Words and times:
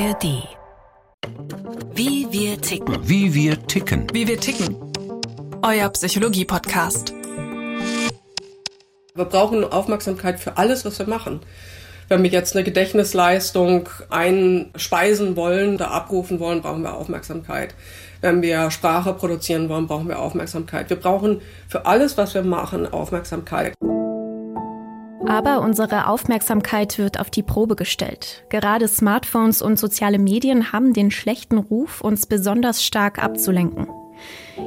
ARD. 0.00 0.48
Wie 1.94 2.26
wir 2.30 2.58
ticken. 2.58 2.96
Wie 3.06 3.34
wir 3.34 3.66
ticken. 3.66 4.06
Wie 4.14 4.26
wir 4.26 4.40
ticken. 4.40 4.74
Euer 5.62 5.90
Psychologie-Podcast. 5.90 7.12
Wir 9.14 9.24
brauchen 9.26 9.62
Aufmerksamkeit 9.62 10.40
für 10.40 10.56
alles, 10.56 10.86
was 10.86 10.98
wir 10.98 11.06
machen. 11.06 11.40
Wenn 12.08 12.22
wir 12.22 12.30
jetzt 12.30 12.56
eine 12.56 12.64
Gedächtnisleistung 12.64 13.90
einspeisen 14.08 15.36
wollen 15.36 15.74
oder 15.74 15.90
abrufen 15.90 16.40
wollen, 16.40 16.62
brauchen 16.62 16.82
wir 16.82 16.94
Aufmerksamkeit. 16.94 17.74
Wenn 18.22 18.40
wir 18.40 18.70
Sprache 18.70 19.12
produzieren 19.12 19.68
wollen, 19.68 19.86
brauchen 19.86 20.08
wir 20.08 20.18
Aufmerksamkeit. 20.18 20.88
Wir 20.88 20.96
brauchen 20.96 21.42
für 21.68 21.84
alles, 21.84 22.16
was 22.16 22.32
wir 22.32 22.42
machen, 22.42 22.90
Aufmerksamkeit. 22.90 23.74
Aber 25.26 25.60
unsere 25.60 26.08
Aufmerksamkeit 26.08 26.98
wird 26.98 27.20
auf 27.20 27.30
die 27.30 27.42
Probe 27.42 27.76
gestellt. 27.76 28.44
Gerade 28.48 28.88
Smartphones 28.88 29.62
und 29.62 29.78
soziale 29.78 30.18
Medien 30.18 30.72
haben 30.72 30.92
den 30.92 31.10
schlechten 31.10 31.58
Ruf, 31.58 32.00
uns 32.00 32.26
besonders 32.26 32.84
stark 32.84 33.22
abzulenken. 33.22 33.88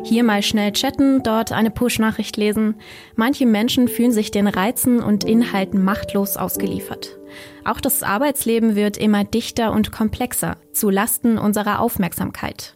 Hier 0.04 0.24
mal 0.24 0.42
schnell 0.42 0.72
chatten, 0.72 1.22
dort 1.24 1.52
eine 1.52 1.70
Push-Nachricht 1.70 2.38
lesen. 2.38 2.76
Manche 3.16 3.46
Menschen 3.46 3.88
fühlen 3.88 4.12
sich 4.12 4.32
den 4.32 4.48
Reizen 4.48 5.02
und 5.02 5.24
Inhalten 5.24 5.84
machtlos 5.84 6.38
ausgeliefert. 6.38 7.20
Auch 7.64 7.80
das 7.80 8.04
Arbeitsleben 8.04 8.76
wird 8.76 8.98
immer 8.98 9.24
dichter 9.24 9.72
und 9.72 9.92
komplexer, 9.92 10.58
zu 10.72 10.90
Lasten 10.90 11.38
unserer 11.38 11.80
Aufmerksamkeit. 11.80 12.76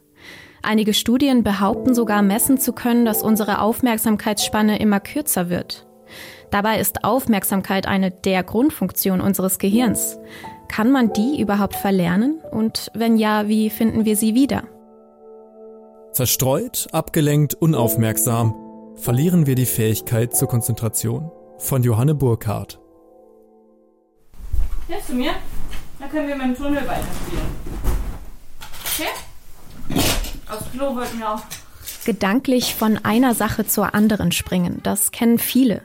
Einige 0.61 0.93
Studien 0.93 1.43
behaupten 1.43 1.93
sogar 1.93 2.21
messen 2.21 2.57
zu 2.59 2.73
können, 2.73 3.05
dass 3.05 3.23
unsere 3.23 3.61
Aufmerksamkeitsspanne 3.61 4.79
immer 4.79 4.99
kürzer 4.99 5.49
wird. 5.49 5.86
Dabei 6.51 6.79
ist 6.79 7.03
Aufmerksamkeit 7.03 7.87
eine 7.87 8.11
der 8.11 8.43
Grundfunktionen 8.43 9.21
unseres 9.21 9.59
Gehirns. 9.59 10.17
Kann 10.69 10.91
man 10.91 11.13
die 11.13 11.39
überhaupt 11.41 11.75
verlernen? 11.75 12.41
Und 12.51 12.91
wenn 12.93 13.17
ja, 13.17 13.47
wie 13.47 13.69
finden 13.69 14.05
wir 14.05 14.15
sie 14.15 14.33
wieder? 14.35 14.63
Zerstreut, 16.11 16.87
abgelenkt, 16.91 17.53
unaufmerksam 17.55 18.55
verlieren 18.95 19.45
wir 19.45 19.55
die 19.55 19.65
Fähigkeit 19.65 20.35
zur 20.35 20.47
Konzentration. 20.47 21.31
Von 21.59 21.83
Johanne 21.83 22.15
Burkhardt. 22.15 22.79
Hilfst 24.87 25.09
du 25.09 25.13
mir? 25.13 25.31
Dann 25.99 26.09
können 26.09 26.27
wir 26.27 26.35
mit 26.35 26.45
dem 26.45 26.55
Tunnel 26.55 26.87
weiterspielen. 26.87 27.45
Okay? 28.85 29.09
Aus 30.49 30.59
Klo 30.71 30.95
wollten 30.95 31.19
wir 31.19 31.33
auch 31.33 31.41
gedanklich 32.07 32.73
von 32.73 32.97
einer 33.03 33.35
Sache 33.35 33.67
zur 33.67 33.93
anderen 33.93 34.31
springen. 34.31 34.79
Das 34.81 35.11
kennen 35.11 35.39
viele. 35.39 35.81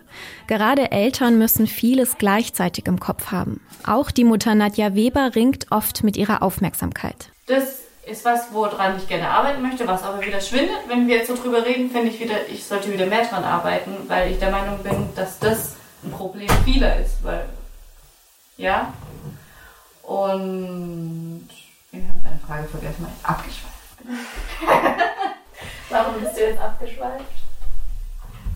Gerade 0.47 0.93
Eltern 0.93 1.37
müssen 1.37 1.67
vieles 1.67 2.17
gleichzeitig 2.17 2.87
im 2.87 3.01
Kopf 3.01 3.33
haben. 3.33 3.61
Auch 3.85 4.13
die 4.13 4.23
Mutter 4.23 4.55
Nadja 4.55 4.95
Weber 4.95 5.35
ringt 5.35 5.67
oft 5.73 6.05
mit 6.05 6.17
ihrer 6.17 6.41
Aufmerksamkeit. 6.45 7.33
Das 7.47 7.81
ist 8.07 8.25
was, 8.25 8.53
woran 8.53 8.97
ich 8.99 9.09
gerne 9.09 9.29
arbeiten 9.29 9.63
möchte, 9.63 9.85
was 9.89 10.05
aber 10.05 10.25
wieder 10.25 10.41
schwindet. 10.41 10.77
Wenn 10.87 11.09
wir 11.09 11.17
jetzt 11.17 11.27
so 11.27 11.35
drüber 11.35 11.67
reden, 11.67 11.91
finde 11.91 12.11
ich 12.11 12.21
wieder, 12.21 12.49
ich 12.49 12.65
sollte 12.65 12.93
wieder 12.93 13.07
mehr 13.07 13.25
dran 13.25 13.43
arbeiten, 13.43 13.91
weil 14.07 14.31
ich 14.31 14.39
der 14.39 14.53
Meinung 14.53 14.79
bin, 14.79 15.09
dass 15.17 15.41
das 15.41 15.75
ein 16.05 16.13
Problem 16.13 16.49
vieler 16.65 17.01
ist, 17.01 17.25
weil, 17.25 17.47
ja. 18.59 18.93
Und, 20.05 21.49
ich 21.91 22.01
habe 22.01 22.21
deine 22.23 22.39
Frage 22.47 22.69
vergessen, 22.69 23.07
weil 23.07 23.13
ich 23.19 23.27
abgeschweift 23.27 23.73
Warum 25.93 26.21
bist 26.21 26.37
du 26.37 26.41
jetzt 26.41 26.61
abgeschweift? 26.61 27.25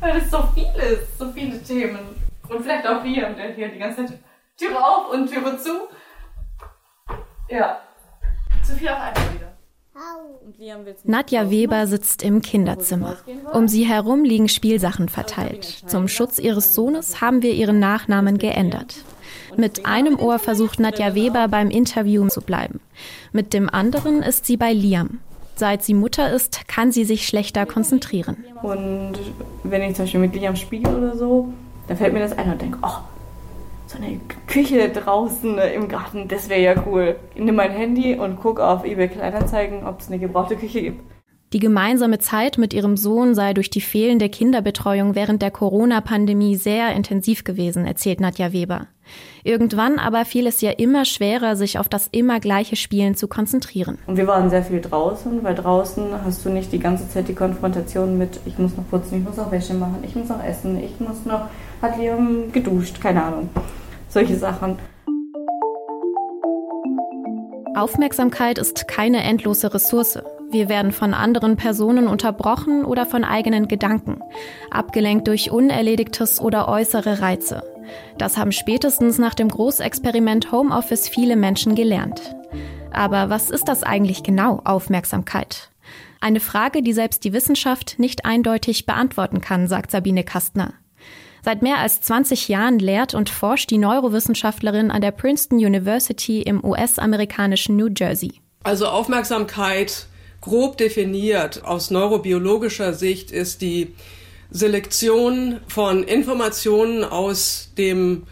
Weil 0.00 0.16
es 0.16 0.30
so 0.30 0.42
viel 0.54 0.68
ist, 0.82 1.18
so 1.18 1.30
viele 1.32 1.62
Themen. 1.62 2.16
Und 2.48 2.62
vielleicht 2.62 2.86
auch 2.86 3.04
wir, 3.04 3.28
der 3.30 3.52
hier 3.52 3.68
die 3.68 3.78
ganze 3.78 4.06
Zeit 4.06 4.18
Türe 4.56 4.82
auf 4.82 5.12
und 5.12 5.30
Türe 5.30 5.58
zu. 5.58 5.70
Ja. 7.48 7.80
Zu 8.64 8.72
viel 8.72 8.88
auf 8.88 9.00
einmal 9.00 9.34
wieder. 9.34 9.52
Nadja 11.04 11.50
Weber 11.50 11.86
sitzt 11.86 12.22
im 12.22 12.40
Kinderzimmer. 12.40 13.16
Um 13.52 13.68
sie 13.68 13.84
herum 13.84 14.24
liegen 14.24 14.48
Spielsachen 14.48 15.08
verteilt. 15.08 15.64
Zum 15.86 16.08
Schutz 16.08 16.38
ihres 16.38 16.74
Sohnes 16.74 17.20
haben 17.20 17.42
wir 17.42 17.52
ihren 17.52 17.78
Nachnamen 17.78 18.38
geändert. 18.38 18.96
Mit 19.56 19.86
einem 19.86 20.18
Ohr 20.18 20.38
versucht 20.38 20.80
Nadja 20.80 21.14
Weber 21.14 21.48
beim 21.48 21.70
Interview 21.70 22.28
zu 22.28 22.40
bleiben. 22.40 22.80
Mit 23.32 23.52
dem 23.52 23.68
anderen 23.68 24.22
ist 24.22 24.46
sie 24.46 24.56
bei 24.56 24.72
Liam. 24.72 25.20
Seit 25.58 25.82
sie 25.82 25.94
Mutter 25.94 26.30
ist, 26.30 26.68
kann 26.68 26.92
sie 26.92 27.04
sich 27.04 27.26
schlechter 27.26 27.64
konzentrieren. 27.64 28.44
Und 28.62 29.14
wenn 29.64 29.80
ich 29.82 29.94
zum 29.96 30.04
Beispiel 30.04 30.20
mit 30.20 30.34
Liam 30.34 30.54
spiele 30.54 30.94
oder 30.94 31.16
so, 31.16 31.48
dann 31.88 31.96
fällt 31.96 32.12
mir 32.12 32.20
das 32.20 32.36
ein 32.36 32.52
und 32.52 32.60
denke, 32.60 32.78
oh, 32.82 32.98
so 33.86 33.96
eine 33.96 34.20
Küche 34.46 34.90
draußen 34.90 35.56
im 35.56 35.88
Garten, 35.88 36.28
das 36.28 36.50
wäre 36.50 36.60
ja 36.60 36.74
cool. 36.86 37.16
Ich 37.34 37.40
nehme 37.40 37.56
mein 37.56 37.70
Handy 37.70 38.16
und 38.16 38.36
gucke 38.36 38.62
auf 38.62 38.84
eBay 38.84 39.08
Kleinanzeigen, 39.08 39.86
ob 39.86 40.00
es 40.00 40.08
eine 40.08 40.18
gebrauchte 40.18 40.56
Küche 40.56 40.82
gibt. 40.82 41.15
Die 41.52 41.60
gemeinsame 41.60 42.18
Zeit 42.18 42.58
mit 42.58 42.74
ihrem 42.74 42.96
Sohn 42.96 43.36
sei 43.36 43.54
durch 43.54 43.70
die 43.70 43.80
fehlende 43.80 44.28
Kinderbetreuung 44.28 45.14
während 45.14 45.42
der 45.42 45.52
Corona-Pandemie 45.52 46.56
sehr 46.56 46.92
intensiv 46.92 47.44
gewesen, 47.44 47.86
erzählt 47.86 48.20
Nadja 48.20 48.52
Weber. 48.52 48.88
Irgendwann 49.44 50.00
aber 50.00 50.24
fiel 50.24 50.48
es 50.48 50.60
ihr 50.60 50.80
immer 50.80 51.04
schwerer, 51.04 51.54
sich 51.54 51.78
auf 51.78 51.88
das 51.88 52.08
immer 52.10 52.40
gleiche 52.40 52.74
Spielen 52.74 53.14
zu 53.14 53.28
konzentrieren. 53.28 53.98
Und 54.08 54.16
wir 54.16 54.26
waren 54.26 54.50
sehr 54.50 54.64
viel 54.64 54.80
draußen, 54.80 55.44
weil 55.44 55.54
draußen 55.54 56.06
hast 56.24 56.44
du 56.44 56.50
nicht 56.50 56.72
die 56.72 56.80
ganze 56.80 57.08
Zeit 57.08 57.28
die 57.28 57.34
Konfrontation 57.34 58.18
mit, 58.18 58.40
ich 58.44 58.58
muss 58.58 58.76
noch 58.76 58.88
putzen, 58.90 59.18
ich 59.18 59.24
muss 59.24 59.36
noch 59.36 59.52
Wäsche 59.52 59.74
machen, 59.74 59.98
ich 60.02 60.16
muss 60.16 60.28
noch 60.28 60.42
essen, 60.42 60.82
ich 60.82 60.98
muss 60.98 61.24
noch, 61.24 61.42
hat 61.80 61.96
Liam 61.96 62.50
geduscht, 62.50 63.00
keine 63.00 63.22
Ahnung. 63.22 63.50
Solche 64.08 64.34
Sachen. 64.34 64.78
Aufmerksamkeit 67.76 68.58
ist 68.58 68.88
keine 68.88 69.22
endlose 69.22 69.72
Ressource. 69.72 70.18
Wir 70.50 70.68
werden 70.68 70.92
von 70.92 71.12
anderen 71.12 71.56
Personen 71.56 72.06
unterbrochen 72.06 72.84
oder 72.84 73.04
von 73.04 73.24
eigenen 73.24 73.68
Gedanken, 73.68 74.20
abgelenkt 74.70 75.26
durch 75.26 75.50
unerledigtes 75.50 76.40
oder 76.40 76.68
äußere 76.68 77.20
Reize. 77.20 77.62
Das 78.18 78.36
haben 78.36 78.52
spätestens 78.52 79.18
nach 79.18 79.34
dem 79.34 79.48
Großexperiment 79.48 80.52
Homeoffice 80.52 81.08
viele 81.08 81.36
Menschen 81.36 81.74
gelernt. 81.74 82.36
Aber 82.92 83.28
was 83.28 83.50
ist 83.50 83.68
das 83.68 83.82
eigentlich 83.82 84.22
genau, 84.22 84.60
Aufmerksamkeit? 84.64 85.70
Eine 86.20 86.40
Frage, 86.40 86.82
die 86.82 86.92
selbst 86.92 87.24
die 87.24 87.32
Wissenschaft 87.32 87.98
nicht 87.98 88.24
eindeutig 88.24 88.86
beantworten 88.86 89.40
kann, 89.40 89.68
sagt 89.68 89.90
Sabine 89.90 90.24
Kastner. 90.24 90.72
Seit 91.42 91.62
mehr 91.62 91.78
als 91.78 92.00
20 92.00 92.48
Jahren 92.48 92.78
lehrt 92.78 93.14
und 93.14 93.30
forscht 93.30 93.70
die 93.70 93.78
Neurowissenschaftlerin 93.78 94.90
an 94.90 95.00
der 95.00 95.12
Princeton 95.12 95.58
University 95.58 96.42
im 96.42 96.64
US-amerikanischen 96.64 97.76
New 97.76 97.88
Jersey. 97.96 98.40
Also 98.64 98.88
Aufmerksamkeit 98.88 100.08
grob 100.46 100.78
definiert 100.78 101.64
aus 101.64 101.90
neurobiologischer 101.90 102.94
Sicht 102.94 103.32
ist 103.32 103.62
die 103.62 103.94
Selektion 104.50 105.60
von 105.66 106.04
Informationen 106.04 107.02
aus 107.02 107.72
dem 107.76 108.22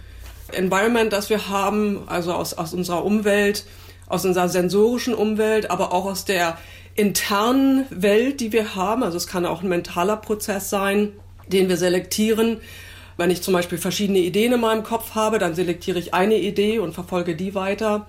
Environment, 0.53 1.13
das 1.13 1.29
wir 1.29 1.49
haben, 1.49 2.05
also 2.07 2.33
aus, 2.33 2.55
aus 2.55 2.73
unserer 2.73 3.05
Umwelt, 3.05 3.65
aus 4.07 4.25
unserer 4.25 4.49
sensorischen 4.49 5.13
Umwelt, 5.13 5.73
aber 5.73 5.93
auch 5.93 6.05
aus 6.05 6.25
der 6.25 6.57
internen 6.95 7.85
Welt, 7.91 8.39
die 8.39 8.53
wir 8.53 8.77
haben. 8.77 9.03
Also 9.03 9.17
es 9.17 9.27
kann 9.27 9.45
auch 9.45 9.63
ein 9.63 9.69
mentaler 9.69 10.17
Prozess 10.17 10.71
sein, 10.71 11.15
den 11.49 11.69
wir 11.69 11.77
selektieren. 11.77 12.61
Wenn 13.17 13.33
ich 13.33 13.43
zum 13.43 13.55
Beispiel 13.55 13.79
verschiedene 13.79 14.21
Ideen 14.21 14.53
in 14.53 14.61
meinem 14.61 14.85
Kopf 14.85 15.17
habe, 15.17 15.41
dann 15.41 15.57
selektiere 15.57 15.99
ich 15.99 16.15
eine 16.15 16.39
Idee 16.39 16.79
und 16.79 16.95
verfolge 16.95 17.35
die 17.35 17.57
weiter. 17.57 18.07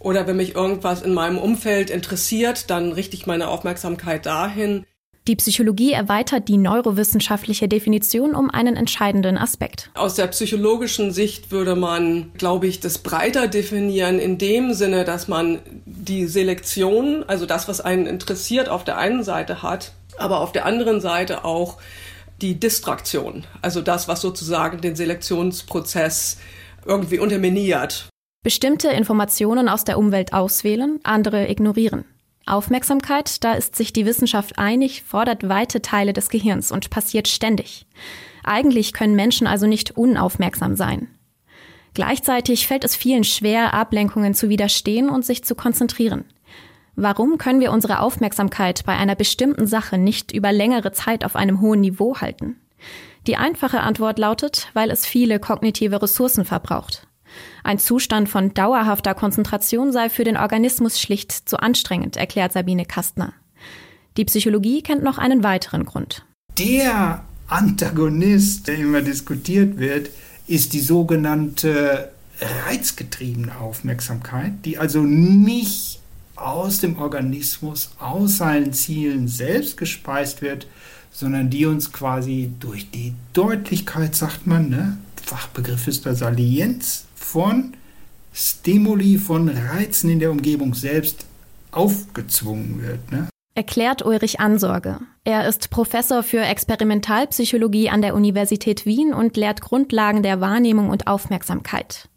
Oder 0.00 0.26
wenn 0.26 0.36
mich 0.36 0.56
irgendwas 0.56 1.02
in 1.02 1.14
meinem 1.14 1.38
Umfeld 1.38 1.90
interessiert, 1.90 2.70
dann 2.70 2.92
richte 2.92 3.14
ich 3.16 3.26
meine 3.26 3.48
Aufmerksamkeit 3.48 4.26
dahin. 4.26 4.84
Die 5.28 5.36
Psychologie 5.36 5.92
erweitert 5.92 6.48
die 6.48 6.56
neurowissenschaftliche 6.56 7.68
Definition 7.68 8.34
um 8.34 8.50
einen 8.50 8.74
entscheidenden 8.74 9.36
Aspekt. 9.36 9.90
Aus 9.94 10.14
der 10.14 10.26
psychologischen 10.28 11.12
Sicht 11.12 11.52
würde 11.52 11.76
man, 11.76 12.32
glaube 12.38 12.66
ich, 12.66 12.80
das 12.80 12.98
breiter 12.98 13.46
definieren 13.46 14.18
in 14.18 14.38
dem 14.38 14.72
Sinne, 14.72 15.04
dass 15.04 15.28
man 15.28 15.60
die 15.84 16.26
Selektion, 16.26 17.22
also 17.28 17.44
das, 17.44 17.68
was 17.68 17.82
einen 17.82 18.06
interessiert, 18.06 18.70
auf 18.70 18.82
der 18.82 18.96
einen 18.96 19.22
Seite 19.22 19.62
hat, 19.62 19.92
aber 20.16 20.40
auf 20.40 20.52
der 20.52 20.64
anderen 20.64 21.02
Seite 21.02 21.44
auch 21.44 21.76
die 22.40 22.58
Distraktion, 22.58 23.44
also 23.60 23.82
das, 23.82 24.08
was 24.08 24.22
sozusagen 24.22 24.80
den 24.80 24.96
Selektionsprozess 24.96 26.38
irgendwie 26.86 27.18
unterminiert. 27.18 28.09
Bestimmte 28.42 28.88
Informationen 28.88 29.68
aus 29.68 29.84
der 29.84 29.98
Umwelt 29.98 30.32
auswählen, 30.32 30.98
andere 31.02 31.50
ignorieren. 31.50 32.06
Aufmerksamkeit, 32.46 33.44
da 33.44 33.52
ist 33.52 33.76
sich 33.76 33.92
die 33.92 34.06
Wissenschaft 34.06 34.58
einig, 34.58 35.02
fordert 35.02 35.46
weite 35.50 35.82
Teile 35.82 36.14
des 36.14 36.30
Gehirns 36.30 36.72
und 36.72 36.88
passiert 36.88 37.28
ständig. 37.28 37.86
Eigentlich 38.42 38.94
können 38.94 39.14
Menschen 39.14 39.46
also 39.46 39.66
nicht 39.66 39.98
unaufmerksam 39.98 40.74
sein. 40.74 41.08
Gleichzeitig 41.92 42.66
fällt 42.66 42.84
es 42.84 42.96
vielen 42.96 43.24
schwer, 43.24 43.74
Ablenkungen 43.74 44.32
zu 44.32 44.48
widerstehen 44.48 45.10
und 45.10 45.22
sich 45.22 45.44
zu 45.44 45.54
konzentrieren. 45.54 46.24
Warum 46.96 47.36
können 47.36 47.60
wir 47.60 47.72
unsere 47.72 48.00
Aufmerksamkeit 48.00 48.84
bei 48.86 48.96
einer 48.96 49.16
bestimmten 49.16 49.66
Sache 49.66 49.98
nicht 49.98 50.32
über 50.32 50.50
längere 50.50 50.92
Zeit 50.92 51.26
auf 51.26 51.36
einem 51.36 51.60
hohen 51.60 51.80
Niveau 51.80 52.16
halten? 52.16 52.56
Die 53.26 53.36
einfache 53.36 53.80
Antwort 53.80 54.18
lautet, 54.18 54.68
weil 54.72 54.90
es 54.90 55.04
viele 55.04 55.40
kognitive 55.40 56.00
Ressourcen 56.00 56.46
verbraucht. 56.46 57.06
Ein 57.64 57.78
Zustand 57.78 58.28
von 58.28 58.54
dauerhafter 58.54 59.14
Konzentration 59.14 59.92
sei 59.92 60.10
für 60.10 60.24
den 60.24 60.36
Organismus 60.36 61.00
schlicht 61.00 61.32
zu 61.32 61.58
anstrengend, 61.60 62.16
erklärt 62.16 62.52
Sabine 62.52 62.84
Kastner. 62.84 63.32
Die 64.16 64.24
Psychologie 64.24 64.82
kennt 64.82 65.02
noch 65.02 65.18
einen 65.18 65.42
weiteren 65.44 65.84
Grund. 65.84 66.24
Der 66.58 67.24
Antagonist, 67.48 68.68
der 68.68 68.76
immer 68.76 69.02
diskutiert 69.02 69.78
wird, 69.78 70.10
ist 70.46 70.72
die 70.72 70.80
sogenannte 70.80 72.10
reizgetriebene 72.66 73.56
Aufmerksamkeit, 73.58 74.52
die 74.64 74.78
also 74.78 75.02
nicht 75.02 76.00
aus 76.36 76.80
dem 76.80 76.98
Organismus, 76.98 77.90
aus 77.98 78.38
seinen 78.38 78.72
Zielen 78.72 79.28
selbst 79.28 79.76
gespeist 79.76 80.42
wird, 80.42 80.66
sondern 81.12 81.50
die 81.50 81.66
uns 81.66 81.92
quasi 81.92 82.50
durch 82.60 82.90
die 82.90 83.14
Deutlichkeit, 83.32 84.14
sagt 84.14 84.46
man, 84.46 84.70
ne? 84.70 84.96
Fachbegriff 85.30 85.86
ist 85.86 86.06
da 86.06 86.14
Salienz 86.16 87.06
von 87.14 87.74
Stimuli, 88.32 89.16
von 89.16 89.48
Reizen 89.48 90.10
in 90.10 90.18
der 90.18 90.32
Umgebung 90.32 90.74
selbst 90.74 91.24
aufgezwungen 91.70 92.82
wird. 92.82 93.12
Ne? 93.12 93.28
Erklärt 93.54 94.04
Ulrich 94.04 94.40
Ansorge. 94.40 94.98
Er 95.22 95.46
ist 95.46 95.70
Professor 95.70 96.24
für 96.24 96.40
Experimentalpsychologie 96.40 97.90
an 97.90 98.02
der 98.02 98.16
Universität 98.16 98.86
Wien 98.86 99.14
und 99.14 99.36
lehrt 99.36 99.60
Grundlagen 99.60 100.24
der 100.24 100.40
Wahrnehmung 100.40 100.90
und 100.90 101.06
Aufmerksamkeit. 101.06 102.08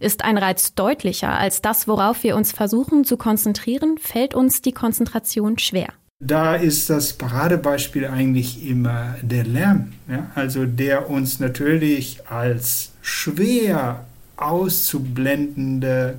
Ist 0.00 0.24
ein 0.24 0.36
Reiz 0.36 0.74
deutlicher 0.74 1.38
als 1.38 1.62
das, 1.62 1.86
worauf 1.86 2.24
wir 2.24 2.34
uns 2.34 2.50
versuchen 2.50 3.04
zu 3.04 3.16
konzentrieren, 3.16 3.96
fällt 3.98 4.34
uns 4.34 4.60
die 4.60 4.72
Konzentration 4.72 5.60
schwer. 5.60 5.90
Da 6.18 6.54
ist 6.54 6.88
das 6.88 7.12
Paradebeispiel 7.12 8.06
eigentlich 8.06 8.66
immer 8.66 9.16
der 9.20 9.44
Lärm, 9.44 9.92
ja? 10.08 10.30
also 10.34 10.64
der 10.64 11.10
uns 11.10 11.40
natürlich 11.40 12.26
als 12.26 12.92
schwer 13.02 14.06
auszublendende 14.36 16.18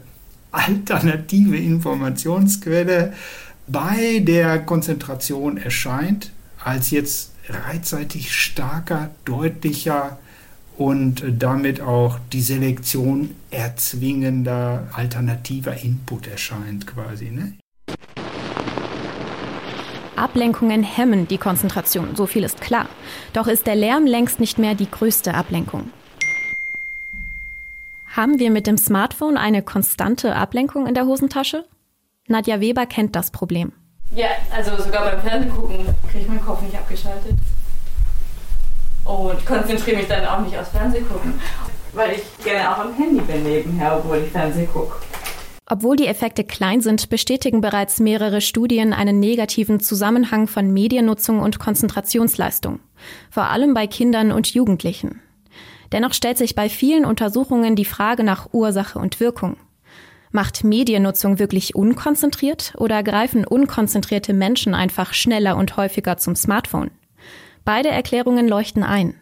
alternative 0.51 1.57
Informationsquelle 1.57 3.13
bei 3.67 4.19
der 4.19 4.59
Konzentration 4.59 5.57
erscheint, 5.57 6.31
als 6.63 6.91
jetzt 6.91 7.31
reizseitig 7.50 8.31
starker, 8.35 9.09
deutlicher 9.25 10.19
und 10.77 11.23
damit 11.39 11.81
auch 11.81 12.19
die 12.31 12.41
Selektion 12.41 13.31
erzwingender 13.50 14.88
alternativer 14.93 15.75
Input 15.83 16.27
erscheint 16.27 16.85
quasi. 16.85 17.31
Ne? 17.31 17.53
Ablenkungen 20.17 20.83
hemmen 20.83 21.27
die 21.27 21.37
Konzentration, 21.37 22.15
so 22.15 22.25
viel 22.25 22.43
ist 22.43 22.61
klar. 22.61 22.87
Doch 23.33 23.47
ist 23.47 23.67
der 23.67 23.75
Lärm 23.75 24.05
längst 24.05 24.39
nicht 24.39 24.57
mehr 24.57 24.75
die 24.75 24.89
größte 24.89 25.33
Ablenkung. 25.33 25.91
Haben 28.15 28.39
wir 28.39 28.49
mit 28.49 28.65
dem 28.65 28.77
Smartphone 28.77 29.37
eine 29.37 29.61
konstante 29.61 30.35
Ablenkung 30.35 30.87
in 30.87 30.95
der 30.95 31.05
Hosentasche? 31.05 31.65
Nadja 32.27 32.59
Weber 32.59 32.85
kennt 32.85 33.15
das 33.15 33.31
Problem. 33.31 33.71
Ja, 34.11 34.27
also 34.55 34.75
sogar 34.81 35.11
beim 35.11 35.21
Fernsehgucken 35.21 35.85
kriege 36.09 36.23
ich 36.23 36.27
meinen 36.27 36.43
Kopf 36.43 36.61
nicht 36.61 36.75
abgeschaltet. 36.75 37.37
Und 39.05 39.45
konzentriere 39.45 39.97
mich 39.97 40.07
dann 40.07 40.25
auch 40.25 40.39
nicht 40.41 40.57
aufs 40.57 40.69
Fernsehgucken, 40.69 41.39
weil 41.93 42.13
ich 42.13 42.43
gerne 42.43 42.71
auch 42.71 42.79
am 42.79 42.93
Handy 42.95 43.21
bin 43.21 43.43
nebenher, 43.43 43.97
obwohl 43.97 44.17
ich 44.17 44.31
Fernseh 44.31 44.65
gucke. 44.65 44.95
Obwohl 45.69 45.97
die 45.97 46.07
Effekte 46.07 46.45
klein 46.45 46.79
sind, 46.79 47.09
bestätigen 47.09 47.59
bereits 47.59 47.99
mehrere 47.99 48.39
Studien 48.39 48.93
einen 48.93 49.19
negativen 49.19 49.81
Zusammenhang 49.81 50.47
von 50.47 50.71
Mediennutzung 50.71 51.39
und 51.39 51.59
Konzentrationsleistung, 51.59 52.79
vor 53.29 53.49
allem 53.49 53.73
bei 53.73 53.85
Kindern 53.85 54.31
und 54.31 54.53
Jugendlichen. 54.53 55.21
Dennoch 55.91 56.13
stellt 56.13 56.37
sich 56.37 56.55
bei 56.55 56.69
vielen 56.69 57.03
Untersuchungen 57.03 57.75
die 57.75 57.85
Frage 57.85 58.23
nach 58.23 58.53
Ursache 58.53 58.97
und 58.97 59.19
Wirkung. 59.19 59.57
Macht 60.31 60.63
Mediennutzung 60.63 61.37
wirklich 61.37 61.75
unkonzentriert 61.75 62.73
oder 62.77 63.03
greifen 63.03 63.45
unkonzentrierte 63.45 64.33
Menschen 64.33 64.73
einfach 64.73 65.13
schneller 65.13 65.57
und 65.57 65.75
häufiger 65.75 66.17
zum 66.17 66.35
Smartphone? 66.35 66.91
Beide 67.65 67.89
Erklärungen 67.89 68.47
leuchten 68.47 68.83
ein. 68.83 69.15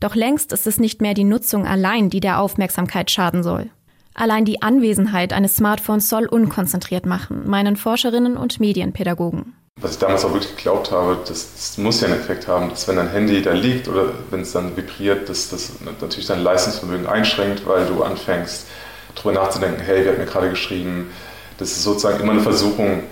Doch 0.00 0.16
längst 0.16 0.52
ist 0.52 0.66
es 0.66 0.80
nicht 0.80 1.00
mehr 1.00 1.14
die 1.14 1.24
Nutzung 1.24 1.64
allein, 1.64 2.10
die 2.10 2.20
der 2.20 2.40
Aufmerksamkeit 2.40 3.10
schaden 3.10 3.44
soll. 3.44 3.70
Allein 4.18 4.46
die 4.46 4.62
Anwesenheit 4.62 5.34
eines 5.34 5.56
Smartphones 5.56 6.08
soll 6.08 6.24
unkonzentriert 6.24 7.04
machen, 7.04 7.42
meinen 7.46 7.76
Forscherinnen 7.76 8.38
und 8.38 8.58
Medienpädagogen. 8.60 9.54
Was 9.78 9.92
ich 9.92 9.98
damals 9.98 10.24
auch 10.24 10.32
wirklich 10.32 10.56
geglaubt 10.56 10.90
habe, 10.90 11.18
das, 11.28 11.52
das, 11.52 11.76
muss 11.76 12.00
ja 12.00 12.08
einen 12.08 12.18
Effekt 12.18 12.48
haben, 12.48 12.70
dass 12.70 12.88
wenn 12.88 12.96
dein 12.96 13.10
Handy 13.10 13.42
da 13.42 13.52
liegt 13.52 13.88
oder 13.88 14.06
wenn 14.30 14.40
es 14.40 14.52
dann 14.52 14.74
vibriert, 14.74 15.28
dass 15.28 15.50
das 15.50 15.72
natürlich 15.84 16.26
dein 16.26 16.42
Leistungsvermögen 16.42 17.06
einschränkt, 17.06 17.66
weil 17.66 17.84
du 17.84 18.02
anfängst, 18.02 18.66
darüber 19.14 19.34
nachzudenken, 19.34 19.82
hey, 19.82 20.02
wer 20.02 20.12
hat 20.12 20.18
mir 20.18 20.24
gerade 20.24 20.48
geschrieben? 20.48 21.10
Das 21.58 21.72
ist 21.72 21.82
sozusagen 21.82 22.18
immer 22.20 22.32
eine 22.32 22.40
Versuchung, 22.40 23.02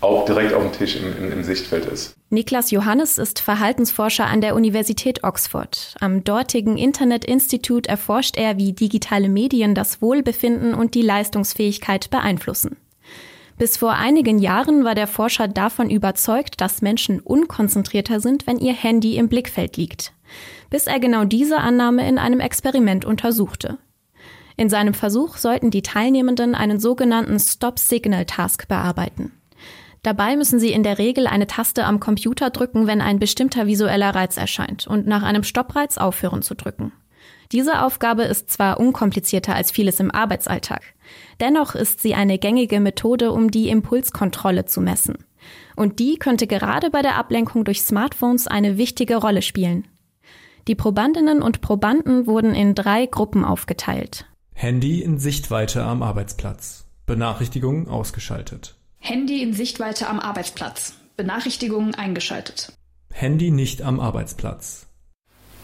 auch 0.00 0.24
direkt 0.24 0.52
auf 0.52 0.62
dem 0.62 0.72
Tisch 0.72 0.96
im, 0.96 1.16
im, 1.16 1.32
im, 1.32 1.44
Sichtfeld 1.44 1.86
ist. 1.86 2.14
Niklas 2.30 2.70
Johannes 2.70 3.18
ist 3.18 3.40
Verhaltensforscher 3.40 4.26
an 4.26 4.40
der 4.40 4.54
Universität 4.54 5.24
Oxford. 5.24 5.94
Am 6.00 6.24
dortigen 6.24 6.76
Internet 6.76 7.24
Institute 7.24 7.88
erforscht 7.88 8.36
er, 8.36 8.56
wie 8.56 8.72
digitale 8.72 9.28
Medien 9.28 9.74
das 9.74 10.00
Wohlbefinden 10.00 10.74
und 10.74 10.94
die 10.94 11.02
Leistungsfähigkeit 11.02 12.10
beeinflussen. 12.10 12.76
Bis 13.58 13.76
vor 13.76 13.92
einigen 13.92 14.38
Jahren 14.38 14.84
war 14.84 14.94
der 14.94 15.06
Forscher 15.06 15.46
davon 15.46 15.90
überzeugt, 15.90 16.62
dass 16.62 16.80
Menschen 16.80 17.20
unkonzentrierter 17.20 18.18
sind, 18.18 18.46
wenn 18.46 18.58
ihr 18.58 18.72
Handy 18.72 19.16
im 19.16 19.28
Blickfeld 19.28 19.76
liegt. 19.76 20.12
Bis 20.70 20.86
er 20.86 20.98
genau 20.98 21.24
diese 21.24 21.58
Annahme 21.58 22.08
in 22.08 22.16
einem 22.16 22.40
Experiment 22.40 23.04
untersuchte. 23.04 23.76
In 24.56 24.70
seinem 24.70 24.94
Versuch 24.94 25.36
sollten 25.36 25.70
die 25.70 25.82
Teilnehmenden 25.82 26.54
einen 26.54 26.80
sogenannten 26.80 27.38
Stop-Signal-Task 27.38 28.66
bearbeiten. 28.66 29.32
Dabei 30.02 30.36
müssen 30.36 30.58
Sie 30.58 30.72
in 30.72 30.82
der 30.82 30.98
Regel 30.98 31.26
eine 31.26 31.46
Taste 31.46 31.84
am 31.84 32.00
Computer 32.00 32.50
drücken, 32.50 32.86
wenn 32.86 33.00
ein 33.00 33.18
bestimmter 33.18 33.66
visueller 33.66 34.14
Reiz 34.14 34.36
erscheint 34.36 34.86
und 34.86 35.06
nach 35.06 35.22
einem 35.22 35.42
Stoppreiz 35.42 35.98
aufhören 35.98 36.42
zu 36.42 36.54
drücken. 36.54 36.92
Diese 37.52 37.82
Aufgabe 37.82 38.22
ist 38.22 38.48
zwar 38.48 38.78
unkomplizierter 38.78 39.54
als 39.54 39.72
vieles 39.72 40.00
im 40.00 40.10
Arbeitsalltag, 40.10 40.82
dennoch 41.40 41.74
ist 41.74 42.00
sie 42.00 42.14
eine 42.14 42.38
gängige 42.38 42.80
Methode, 42.80 43.32
um 43.32 43.50
die 43.50 43.68
Impulskontrolle 43.68 44.66
zu 44.66 44.80
messen. 44.80 45.18
Und 45.74 45.98
die 45.98 46.16
könnte 46.16 46.46
gerade 46.46 46.90
bei 46.90 47.02
der 47.02 47.16
Ablenkung 47.16 47.64
durch 47.64 47.82
Smartphones 47.82 48.46
eine 48.46 48.78
wichtige 48.78 49.16
Rolle 49.16 49.42
spielen. 49.42 49.88
Die 50.68 50.74
Probandinnen 50.74 51.42
und 51.42 51.60
Probanden 51.60 52.26
wurden 52.26 52.54
in 52.54 52.74
drei 52.74 53.06
Gruppen 53.06 53.44
aufgeteilt. 53.44 54.26
Handy 54.54 55.02
in 55.02 55.18
Sichtweite 55.18 55.82
am 55.82 56.02
Arbeitsplatz. 56.02 56.86
Benachrichtigungen 57.06 57.88
ausgeschaltet. 57.88 58.76
Handy 59.02 59.42
in 59.42 59.54
Sichtweite 59.54 60.08
am 60.08 60.20
Arbeitsplatz. 60.20 60.92
Benachrichtigungen 61.16 61.94
eingeschaltet. 61.94 62.72
Handy 63.12 63.50
nicht 63.50 63.82
am 63.82 63.98
Arbeitsplatz. 63.98 64.86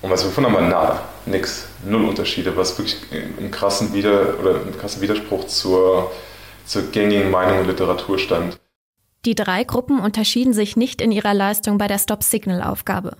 Und 0.02 0.10
was 0.10 0.22
wir 0.22 0.28
gefunden 0.28 0.50
haben, 0.50 0.62
war 0.62 0.68
nada, 0.68 1.08
nix, 1.26 1.68
null 1.84 2.06
Unterschiede, 2.06 2.56
was 2.56 2.78
wirklich 2.78 2.96
im 3.38 3.50
krassen, 3.50 3.92
Wider 3.92 4.40
oder 4.40 4.62
im 4.62 4.76
krassen 4.76 5.02
Widerspruch 5.02 5.46
zur, 5.46 6.10
zur 6.64 6.90
gängigen 6.90 7.30
Meinung 7.30 7.60
und 7.60 7.66
Literatur 7.66 8.18
stand. 8.18 8.58
Die 9.26 9.34
drei 9.34 9.64
Gruppen 9.64 10.00
unterschieden 10.00 10.52
sich 10.52 10.76
nicht 10.76 11.00
in 11.00 11.12
ihrer 11.12 11.34
Leistung 11.34 11.78
bei 11.78 11.88
der 11.88 11.98
Stop-Signal-Aufgabe. 11.98 13.16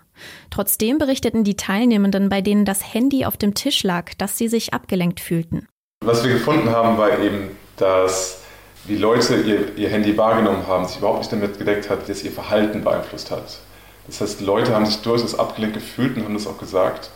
Trotzdem 0.50 0.98
berichteten 0.98 1.44
die 1.44 1.56
Teilnehmenden, 1.56 2.28
bei 2.28 2.40
denen 2.40 2.64
das 2.64 2.94
Handy 2.94 3.24
auf 3.26 3.36
dem 3.36 3.54
Tisch 3.54 3.82
lag, 3.82 4.14
dass 4.14 4.38
sie 4.38 4.48
sich 4.48 4.72
abgelenkt 4.72 5.20
fühlten. 5.20 5.66
Was 6.04 6.24
wir 6.24 6.32
gefunden 6.32 6.70
haben, 6.70 6.96
war 6.96 7.18
eben, 7.18 7.50
dass 7.76 8.45
wie 8.86 8.96
Leute 8.96 9.36
ihr, 9.36 9.76
ihr 9.76 9.88
Handy 9.88 10.16
wahrgenommen 10.16 10.66
haben, 10.66 10.86
sich 10.86 10.98
überhaupt 10.98 11.18
nicht 11.18 11.32
damit 11.32 11.58
gedeckt 11.58 11.90
hat, 11.90 12.06
wie 12.06 12.12
es 12.12 12.22
ihr 12.24 12.32
Verhalten 12.32 12.84
beeinflusst 12.84 13.30
hat. 13.30 13.58
Das 14.06 14.20
heißt, 14.20 14.40
Leute 14.40 14.74
haben 14.74 14.86
sich 14.86 15.02
durchaus 15.02 15.38
abgelenkt 15.38 15.74
gefühlt 15.74 16.16
und 16.16 16.24
haben 16.24 16.34
das 16.34 16.46
auch 16.46 16.58
gesagt. 16.58 17.10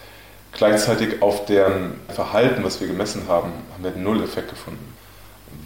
Gleichzeitig 0.52 1.22
auf 1.22 1.46
deren 1.46 1.94
Verhalten, 2.08 2.64
was 2.64 2.80
wir 2.80 2.88
gemessen 2.88 3.22
haben, 3.28 3.52
haben 3.72 3.84
wir 3.84 3.92
null 3.92 4.22
Effekt 4.22 4.50
gefunden. 4.50 4.92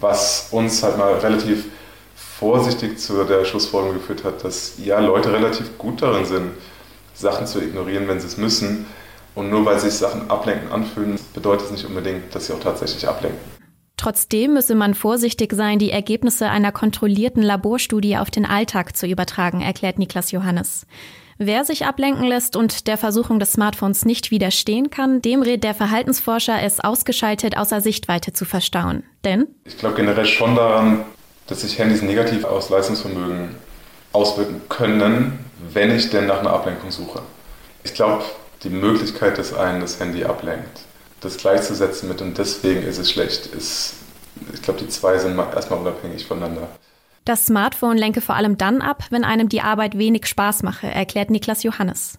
Was 0.01 0.49
uns 0.51 0.83
halt 0.83 0.99
mal 0.99 1.15
relativ 1.15 1.67
vorsichtig 2.15 2.99
zu 2.99 3.25
der 3.25 3.45
Schlussfolgerung 3.47 3.95
geführt 3.95 4.25
hat, 4.25 4.45
dass 4.45 4.75
ja 4.77 4.99
Leute 4.99 5.33
relativ 5.33 5.79
gut 5.79 6.03
darin 6.03 6.27
sind, 6.27 6.51
Sachen 7.15 7.47
zu 7.47 7.63
ignorieren, 7.63 8.07
wenn 8.09 8.21
sie 8.21 8.27
es 8.27 8.37
müssen. 8.37 8.87
Und 9.35 9.51
nur 9.51 9.65
weil 9.65 9.81
sich 9.81 9.95
Sachen 9.95 10.31
ablenken 10.31 10.71
anfühlen, 10.71 11.19
bedeutet 11.33 11.67
es 11.67 11.73
nicht 11.73 11.87
unbedingt, 11.87 12.35
dass 12.35 12.47
sie 12.47 12.53
auch 12.53 12.61
tatsächlich 12.61 13.09
ablenken. 13.09 13.54
Trotzdem 13.97 14.55
müsse 14.55 14.75
man 14.75 14.95
vorsichtig 14.95 15.53
sein, 15.53 15.79
die 15.79 15.91
Ergebnisse 15.91 16.49
einer 16.49 16.73
kontrollierten 16.73 17.43
Laborstudie 17.43 18.17
auf 18.17 18.31
den 18.31 18.45
Alltag 18.45 18.97
zu 18.97 19.07
übertragen, 19.07 19.61
erklärt 19.61 19.99
Niklas 19.99 20.33
Johannes. 20.33 20.87
Wer 21.39 21.65
sich 21.65 21.85
ablenken 21.85 22.25
lässt 22.25 22.55
und 22.55 22.87
der 22.87 22.97
Versuchung 22.97 23.41
des 23.41 23.53
Smartphones 23.53 24.05
nicht 24.05 24.31
widerstehen 24.31 24.91
kann, 24.91 25.21
dem 25.21 25.43
rät 25.43 25.65
der 25.65 25.75
Verhaltensforscher, 25.75 26.63
es 26.63 26.79
ausgeschaltet 26.79 27.57
außer 27.57 27.81
Sichtweite 27.81 28.33
zu 28.33 28.45
verstauen. 28.45 29.03
Denn? 29.25 29.49
Ich 29.65 29.79
glaube 29.79 29.97
generell 29.97 30.27
schon 30.27 30.55
daran, 30.55 31.05
dass 31.49 31.63
sich 31.63 31.79
Handys 31.79 32.03
negativ 32.03 32.45
aus 32.45 32.71
Leistungsvermögen 32.71 33.57
auswirken 34.13 34.61
können, 34.69 35.39
wenn 35.73 35.95
ich 35.95 36.11
denn 36.11 36.27
nach 36.27 36.39
einer 36.39 36.53
Ablenkung 36.53 36.91
suche. 36.93 37.23
Ich 37.83 37.95
glaube, 37.95 38.25
die 38.63 38.71
Möglichkeit, 38.71 39.37
dass 39.37 39.53
einen 39.53 39.81
das 39.81 39.99
Handy 39.99 40.25
ablenkt, 40.25 40.81
das 41.25 41.37
gleichzusetzen 41.39 42.09
mit 42.09 42.21
und 42.21 42.39
deswegen 42.39 42.83
ist 42.83 42.99
es 42.99 43.11
schlecht, 43.11 43.47
ist, 43.47 43.95
ich 44.53 44.63
glaube, 44.63 44.81
die 44.81 44.89
zwei 44.89 45.19
sind 45.19 45.39
erstmal 45.39 45.81
unabhängig 45.81 46.27
voneinander. 46.27 46.69
Das 47.25 47.47
Smartphone 47.47 47.97
lenke 47.97 48.21
vor 48.21 48.35
allem 48.35 48.59
dann 48.59 48.83
ab, 48.83 49.05
wenn 49.11 49.25
einem 49.25 49.49
die 49.49 49.63
Arbeit 49.63 49.97
wenig 49.97 50.27
Spaß 50.27 50.63
mache, 50.63 50.87
erklärt 50.87 51.31
Niklas 51.31 51.63
Johannes. 51.63 52.19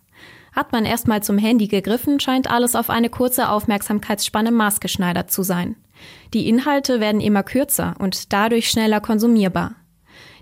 Hat 0.51 0.71
man 0.71 0.85
erstmal 0.85 1.21
zum 1.21 1.37
Handy 1.37 1.67
gegriffen, 1.67 2.19
scheint 2.19 2.49
alles 2.49 2.75
auf 2.75 2.89
eine 2.89 3.09
kurze 3.09 3.49
Aufmerksamkeitsspanne 3.49 4.51
maßgeschneidert 4.51 5.29
zu 5.29 5.43
sein. 5.43 5.75
Die 6.33 6.47
Inhalte 6.47 6.99
werden 6.99 7.21
immer 7.21 7.43
kürzer 7.43 7.95
und 7.99 8.33
dadurch 8.33 8.69
schneller 8.69 9.01
konsumierbar. 9.01 9.75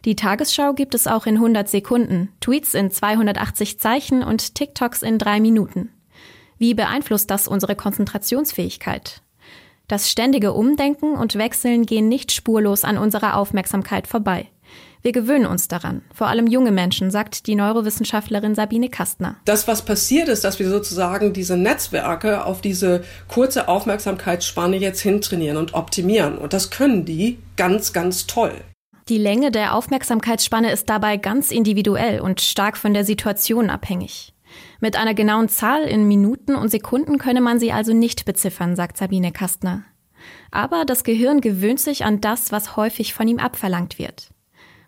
Die 0.06 0.16
Tagesschau 0.16 0.74
gibt 0.74 0.96
es 0.96 1.08
auch 1.08 1.26
in 1.26 1.36
100 1.36 1.68
Sekunden, 1.68 2.30
Tweets 2.42 2.74
in 2.74 2.92
280 2.92 3.80
Zeichen 3.80 4.22
und 4.22 4.56
TikToks 4.56 5.02
in 5.02 5.18
drei 5.18 5.40
Minuten. 5.40 5.90
Wie 6.64 6.74
beeinflusst 6.74 7.30
das 7.30 7.50
unsere 7.50 7.76
Konzentrationsfähigkeit? 7.76 9.22
Das 9.90 10.10
ständige 10.10 10.54
Umdenken 10.54 11.18
und 11.18 11.36
Wechseln 11.36 11.86
gehen 11.86 12.08
nicht 12.08 12.32
spurlos 12.32 12.86
an 12.86 12.98
unserer 12.98 13.36
Aufmerksamkeit 13.36 14.08
vorbei. 14.08 14.48
Wir 15.02 15.12
gewöhnen 15.12 15.46
uns 15.46 15.68
daran, 15.68 16.04
vor 16.14 16.28
allem 16.28 16.48
junge 16.48 16.72
Menschen, 16.72 17.12
sagt 17.12 17.48
die 17.48 17.56
Neurowissenschaftlerin 17.56 18.56
Sabine 18.56 18.88
Kastner. 18.88 19.36
Das, 19.44 19.68
was 19.68 19.84
passiert 19.84 20.30
ist, 20.30 20.46
dass 20.46 20.58
wir 20.58 20.70
sozusagen 20.70 21.34
diese 21.34 21.58
Netzwerke 21.58 22.46
auf 22.46 22.62
diese 22.62 23.04
kurze 23.28 23.68
Aufmerksamkeitsspanne 23.68 24.78
jetzt 24.78 25.02
hintrainieren 25.02 25.58
und 25.58 25.74
optimieren. 25.74 26.38
Und 26.38 26.54
das 26.54 26.70
können 26.70 27.04
die 27.04 27.40
ganz, 27.58 27.92
ganz 27.92 28.26
toll. 28.26 28.54
Die 29.10 29.18
Länge 29.18 29.52
der 29.52 29.76
Aufmerksamkeitsspanne 29.76 30.72
ist 30.72 30.90
dabei 30.90 31.18
ganz 31.18 31.52
individuell 31.52 32.22
und 32.22 32.40
stark 32.40 32.78
von 32.78 32.94
der 32.94 33.04
Situation 33.04 33.70
abhängig. 33.70 34.33
Mit 34.84 34.98
einer 34.98 35.14
genauen 35.14 35.48
Zahl 35.48 35.84
in 35.84 36.10
Minuten 36.10 36.56
und 36.56 36.68
Sekunden 36.68 37.18
könne 37.18 37.40
man 37.40 37.58
sie 37.58 37.72
also 37.72 37.94
nicht 37.94 38.26
beziffern, 38.26 38.76
sagt 38.76 38.98
Sabine 38.98 39.32
Kastner. 39.32 39.86
Aber 40.52 40.84
das 40.84 41.06
Gehirn 41.06 41.40
gewöhnt 41.40 41.80
sich 41.80 42.04
an 42.04 42.20
das, 42.20 42.52
was 42.52 42.76
häufig 42.76 43.14
von 43.14 43.26
ihm 43.26 43.40
abverlangt 43.40 43.98
wird. 43.98 44.32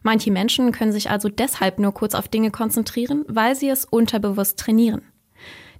Manche 0.03 0.31
Menschen 0.31 0.73
können 0.73 0.91
sich 0.91 1.09
also 1.09 1.29
deshalb 1.29 1.79
nur 1.79 1.93
kurz 1.93 2.13
auf 2.13 2.27
Dinge 2.27 2.51
konzentrieren, 2.51 3.23
weil 3.29 3.55
sie 3.55 3.69
es 3.69 3.85
unterbewusst 3.85 4.59
trainieren. 4.59 5.01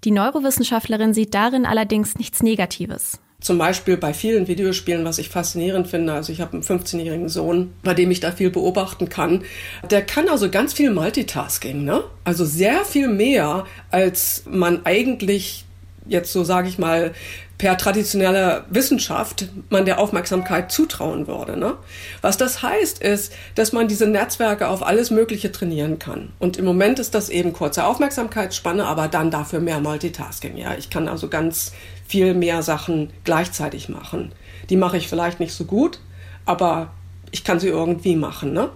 Die 0.06 0.12
Neurowissenschaftlerin 0.12 1.14
sieht 1.14 1.34
darin 1.34 1.66
allerdings 1.66 2.16
nichts 2.16 2.42
Negatives. 2.42 3.20
Zum 3.42 3.58
Beispiel 3.58 3.98
bei 3.98 4.14
vielen 4.14 4.48
Videospielen, 4.48 5.06
was 5.06 5.20
ich 5.20 5.30
faszinierend 5.30 5.88
finde. 5.88 6.14
Also 6.14 6.32
ich 6.32 6.42
habe 6.42 6.54
einen 6.54 6.64
15-jährigen 6.64 7.30
Sohn, 7.30 7.74
bei 7.84 7.94
dem 7.94 8.10
ich 8.10 8.20
da 8.20 8.32
viel 8.32 8.50
beobachten 8.50 9.10
kann. 9.10 9.44
Der 9.92 10.02
kann 10.02 10.30
also 10.30 10.50
ganz 10.50 10.74
viel 10.74 10.92
Multitasking, 10.92 11.84
ne? 11.84 12.04
Also 12.24 12.46
sehr 12.46 12.86
viel 12.86 13.08
mehr, 13.08 13.66
als 13.92 14.44
man 14.48 14.86
eigentlich 14.86 15.66
jetzt 16.08 16.32
so 16.32 16.44
sage 16.44 16.68
ich 16.68 16.78
mal 16.78 17.14
per 17.58 17.78
traditioneller 17.78 18.66
Wissenschaft 18.70 19.48
man 19.70 19.86
der 19.86 20.00
Aufmerksamkeit 20.00 20.72
zutrauen 20.72 21.28
würde. 21.28 21.58
Ne? 21.58 21.76
Was 22.22 22.38
das 22.38 22.62
heißt, 22.62 23.02
ist, 23.02 23.32
dass 23.56 23.72
man 23.72 23.88
diese 23.88 24.08
Netzwerke 24.08 24.68
auf 24.68 24.86
alles 24.86 25.10
Mögliche 25.10 25.52
trainieren 25.52 25.98
kann. 25.98 26.34
Und 26.38 26.58
im 26.58 26.66
Moment 26.66 27.00
ist 27.00 27.16
das 27.16 27.30
eben 27.30 27.54
kurze 27.54 27.86
Aufmerksamkeitsspanne, 27.86 28.86
aber 28.86 29.08
dann 29.08 29.32
dafür 29.32 29.62
mehr 29.62 29.80
Multitasking. 29.80 30.58
Ja, 30.58 30.76
ich 30.78 30.90
kann 30.90 31.08
also 31.08 31.30
ganz 31.30 31.72
viel 32.08 32.34
mehr 32.34 32.62
Sachen 32.64 33.12
gleichzeitig 33.24 33.90
machen. 33.90 34.32
Die 34.70 34.78
mache 34.78 34.98
ich 34.98 35.08
vielleicht 35.08 35.40
nicht 35.40 35.54
so 35.54 35.66
gut, 35.66 36.00
aber 36.46 36.92
ich 37.32 37.44
kann 37.44 37.60
sie 37.60 37.68
irgendwie 37.68 38.16
machen. 38.16 38.54
Ne? 38.54 38.70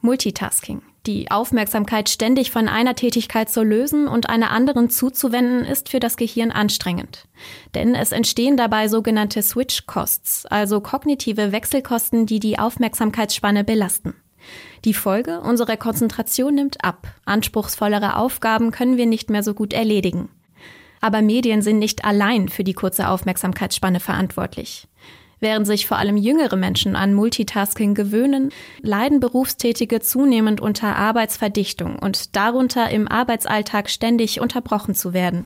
Multitasking. 0.00 0.82
Die 1.06 1.30
Aufmerksamkeit 1.30 2.08
ständig 2.08 2.50
von 2.50 2.66
einer 2.66 2.94
Tätigkeit 2.94 3.50
zu 3.50 3.62
lösen 3.62 4.08
und 4.08 4.30
einer 4.30 4.50
anderen 4.50 4.88
zuzuwenden, 4.88 5.66
ist 5.66 5.90
für 5.90 6.00
das 6.00 6.16
Gehirn 6.16 6.50
anstrengend. 6.50 7.28
Denn 7.74 7.94
es 7.94 8.10
entstehen 8.10 8.56
dabei 8.56 8.88
sogenannte 8.88 9.42
Switch 9.42 9.84
Costs, 9.86 10.46
also 10.46 10.80
kognitive 10.80 11.52
Wechselkosten, 11.52 12.24
die 12.24 12.40
die 12.40 12.58
Aufmerksamkeitsspanne 12.58 13.64
belasten. 13.64 14.14
Die 14.86 14.94
Folge, 14.94 15.40
unsere 15.40 15.76
Konzentration 15.76 16.54
nimmt 16.54 16.82
ab. 16.82 17.06
Anspruchsvollere 17.26 18.16
Aufgaben 18.16 18.70
können 18.70 18.96
wir 18.96 19.06
nicht 19.06 19.28
mehr 19.28 19.42
so 19.42 19.52
gut 19.52 19.74
erledigen. 19.74 20.30
Aber 21.04 21.20
Medien 21.20 21.60
sind 21.60 21.80
nicht 21.80 22.06
allein 22.06 22.48
für 22.48 22.64
die 22.64 22.72
kurze 22.72 23.10
Aufmerksamkeitsspanne 23.10 24.00
verantwortlich. 24.00 24.88
Während 25.38 25.66
sich 25.66 25.86
vor 25.86 25.98
allem 25.98 26.16
jüngere 26.16 26.56
Menschen 26.56 26.96
an 26.96 27.12
Multitasking 27.12 27.92
gewöhnen, 27.92 28.48
leiden 28.80 29.20
Berufstätige 29.20 30.00
zunehmend 30.00 30.62
unter 30.62 30.96
Arbeitsverdichtung 30.96 31.98
und 31.98 32.34
darunter 32.34 32.88
im 32.88 33.06
Arbeitsalltag 33.06 33.90
ständig 33.90 34.40
unterbrochen 34.40 34.94
zu 34.94 35.12
werden. 35.12 35.44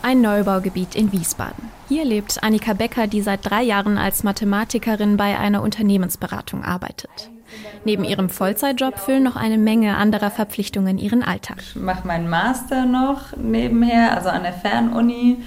Ein 0.00 0.22
Neubaugebiet 0.22 0.94
in 0.94 1.12
Wiesbaden. 1.12 1.68
Hier 1.90 2.06
lebt 2.06 2.42
Annika 2.42 2.72
Becker, 2.72 3.06
die 3.06 3.20
seit 3.20 3.44
drei 3.44 3.62
Jahren 3.62 3.98
als 3.98 4.22
Mathematikerin 4.22 5.18
bei 5.18 5.38
einer 5.38 5.60
Unternehmensberatung 5.60 6.64
arbeitet. 6.64 7.33
Neben 7.84 8.04
ihrem 8.04 8.28
Vollzeitjob 8.28 8.98
füllen 8.98 9.22
noch 9.22 9.36
eine 9.36 9.58
Menge 9.58 9.96
anderer 9.96 10.30
Verpflichtungen 10.30 10.98
ihren 10.98 11.22
Alltag. 11.22 11.58
Ich 11.60 11.76
mache 11.76 12.06
meinen 12.06 12.28
Master 12.28 12.86
noch 12.86 13.36
nebenher, 13.36 14.16
also 14.16 14.28
an 14.28 14.42
der 14.42 14.52
Fernuni. 14.52 15.38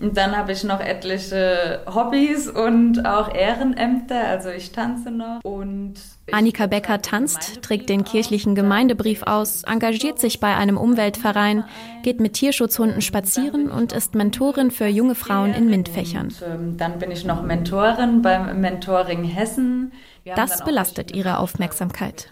Und 0.00 0.16
dann 0.16 0.36
habe 0.36 0.52
ich 0.52 0.62
noch 0.62 0.80
etliche 0.80 1.80
Hobbys 1.92 2.48
und 2.48 3.04
auch 3.04 3.34
Ehrenämter, 3.34 4.28
also 4.28 4.48
ich 4.48 4.70
tanze 4.70 5.10
noch 5.10 5.40
und 5.42 5.94
Annika 6.30 6.66
Becker 6.66 7.02
tanzt, 7.02 7.62
trägt 7.62 7.88
den 7.88 8.04
kirchlichen 8.04 8.54
Gemeindebrief 8.54 9.24
aus, 9.24 9.64
engagiert 9.64 10.20
sich 10.20 10.38
bei 10.38 10.54
einem 10.54 10.76
Umweltverein, 10.76 11.64
geht 12.02 12.20
mit 12.20 12.34
Tierschutzhunden 12.34 13.00
spazieren 13.00 13.70
und 13.70 13.92
ist 13.92 14.14
Mentorin 14.14 14.70
für 14.70 14.86
junge 14.86 15.16
Frauen 15.16 15.52
in 15.52 15.68
MINT-Fächern. 15.68 16.32
Ähm, 16.46 16.76
dann 16.76 16.98
bin 16.98 17.10
ich 17.10 17.24
noch 17.24 17.42
Mentorin 17.42 18.22
beim 18.22 18.60
Mentoring 18.60 19.24
Hessen. 19.24 19.92
Das 20.36 20.64
belastet 20.64 21.14
ihre 21.14 21.38
Aufmerksamkeit. 21.38 22.30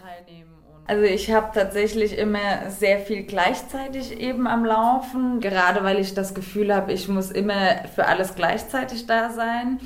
Also 0.87 1.03
ich 1.03 1.31
habe 1.31 1.49
tatsächlich 1.53 2.17
immer 2.17 2.69
sehr 2.69 2.99
viel 2.99 3.23
gleichzeitig 3.23 4.19
eben 4.21 4.47
am 4.47 4.63
Laufen, 4.63 5.41
gerade 5.41 5.83
weil 5.83 5.99
ich 5.99 6.13
das 6.13 6.33
Gefühl 6.33 6.73
habe, 6.73 6.93
ich 6.93 7.09
muss 7.09 7.29
immer 7.29 7.83
für 7.93 8.07
alles 8.07 8.35
gleichzeitig 8.35 9.05
da 9.05 9.29
sein 9.29 9.81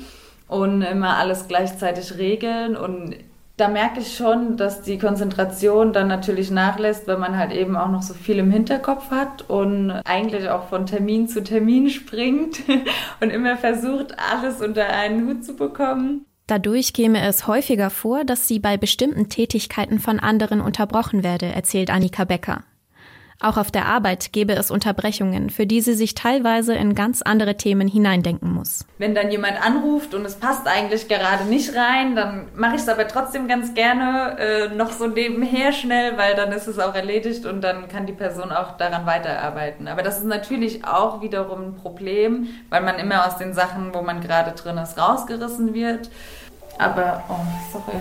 und 0.46 0.82
immer 0.82 1.16
alles 1.16 1.48
gleichzeitig 1.48 2.18
regeln 2.18 2.76
und 2.76 3.16
da 3.56 3.68
merke 3.68 4.00
ich 4.00 4.16
schon, 4.16 4.56
dass 4.56 4.82
die 4.82 4.98
Konzentration 4.98 5.92
dann 5.92 6.08
natürlich 6.08 6.50
nachlässt, 6.50 7.06
wenn 7.06 7.20
man 7.20 7.36
halt 7.36 7.52
eben 7.52 7.76
auch 7.76 7.90
noch 7.90 8.02
so 8.02 8.14
viel 8.14 8.38
im 8.38 8.50
Hinterkopf 8.50 9.10
hat 9.10 9.48
und 9.48 9.90
eigentlich 9.90 10.48
auch 10.48 10.68
von 10.68 10.86
Termin 10.86 11.28
zu 11.28 11.42
Termin 11.42 11.90
springt 11.90 12.60
und 13.20 13.30
immer 13.30 13.56
versucht, 13.56 14.16
alles 14.32 14.60
unter 14.60 14.88
einen 14.88 15.28
Hut 15.28 15.44
zu 15.44 15.54
bekommen. 15.54 16.26
Dadurch 16.52 16.92
käme 16.92 17.26
es 17.26 17.46
häufiger 17.46 17.88
vor, 17.88 18.26
dass 18.26 18.46
sie 18.46 18.58
bei 18.58 18.76
bestimmten 18.76 19.30
Tätigkeiten 19.30 19.98
von 19.98 20.20
anderen 20.20 20.60
unterbrochen 20.60 21.24
werde, 21.24 21.46
erzählt 21.46 21.88
Annika 21.88 22.24
Becker. 22.24 22.62
Auch 23.40 23.56
auf 23.56 23.70
der 23.70 23.86
Arbeit 23.86 24.34
gäbe 24.34 24.52
es 24.52 24.70
Unterbrechungen, 24.70 25.48
für 25.48 25.66
die 25.66 25.80
sie 25.80 25.94
sich 25.94 26.14
teilweise 26.14 26.74
in 26.74 26.94
ganz 26.94 27.22
andere 27.22 27.56
Themen 27.56 27.88
hineindenken 27.88 28.52
muss. 28.52 28.84
Wenn 28.98 29.14
dann 29.14 29.30
jemand 29.30 29.64
anruft 29.64 30.14
und 30.14 30.26
es 30.26 30.34
passt 30.34 30.68
eigentlich 30.68 31.08
gerade 31.08 31.46
nicht 31.46 31.74
rein, 31.74 32.14
dann 32.14 32.48
mache 32.54 32.76
ich 32.76 32.82
es 32.82 32.88
aber 32.88 33.08
trotzdem 33.08 33.48
ganz 33.48 33.72
gerne 33.72 34.36
äh, 34.38 34.74
noch 34.74 34.92
so 34.92 35.06
nebenher 35.06 35.72
schnell, 35.72 36.18
weil 36.18 36.36
dann 36.36 36.52
ist 36.52 36.68
es 36.68 36.78
auch 36.78 36.94
erledigt 36.94 37.46
und 37.46 37.62
dann 37.62 37.88
kann 37.88 38.04
die 38.04 38.12
Person 38.12 38.52
auch 38.52 38.76
daran 38.76 39.06
weiterarbeiten. 39.06 39.88
Aber 39.88 40.02
das 40.02 40.18
ist 40.18 40.26
natürlich 40.26 40.84
auch 40.84 41.22
wiederum 41.22 41.62
ein 41.62 41.74
Problem, 41.76 42.48
weil 42.68 42.82
man 42.82 42.98
immer 42.98 43.26
aus 43.26 43.38
den 43.38 43.54
Sachen, 43.54 43.94
wo 43.94 44.02
man 44.02 44.20
gerade 44.20 44.52
drin 44.52 44.76
ist, 44.76 44.98
rausgerissen 44.98 45.72
wird. 45.74 46.10
Aber, 46.78 47.22
oh, 47.28 47.36
sorry. 47.72 48.00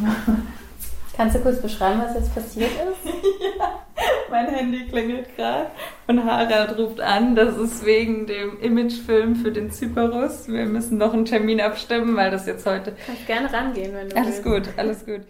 Kannst 1.16 1.34
du 1.34 1.40
kurz 1.40 1.60
beschreiben, 1.60 2.00
was 2.00 2.14
jetzt 2.14 2.32
passiert 2.32 2.70
ist? 2.70 3.12
ja, 3.58 3.80
mein 4.30 4.46
Handy 4.46 4.86
klingelt 4.86 5.34
gerade 5.34 5.66
und 6.06 6.24
Harald 6.24 6.78
ruft 6.78 7.00
an. 7.00 7.34
Das 7.34 7.56
ist 7.56 7.84
wegen 7.84 8.26
dem 8.28 8.60
Imagefilm 8.60 9.34
für 9.34 9.50
den 9.50 9.72
Zyperus. 9.72 10.46
Wir 10.46 10.66
müssen 10.66 10.96
noch 10.96 11.12
einen 11.14 11.24
Termin 11.24 11.60
abstimmen, 11.60 12.14
weil 12.16 12.30
das 12.30 12.46
jetzt 12.46 12.64
heute. 12.66 12.94
Kannst 13.04 13.26
gerne 13.26 13.52
rangehen, 13.52 13.92
wenn 13.94 14.08
du 14.10 14.16
Alles 14.16 14.44
willst. 14.44 14.68
gut, 14.68 14.78
alles 14.78 15.04
gut. 15.04 15.22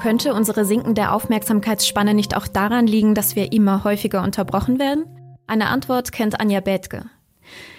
Könnte 0.00 0.34
unsere 0.34 0.64
sinkende 0.64 1.10
Aufmerksamkeitsspanne 1.10 2.14
nicht 2.14 2.36
auch 2.36 2.46
daran 2.46 2.86
liegen, 2.86 3.14
dass 3.14 3.34
wir 3.36 3.52
immer 3.52 3.84
häufiger 3.84 4.22
unterbrochen 4.22 4.78
werden? 4.78 5.04
Eine 5.46 5.68
Antwort 5.68 6.12
kennt 6.12 6.40
Anja 6.40 6.60
Bethke. 6.60 7.06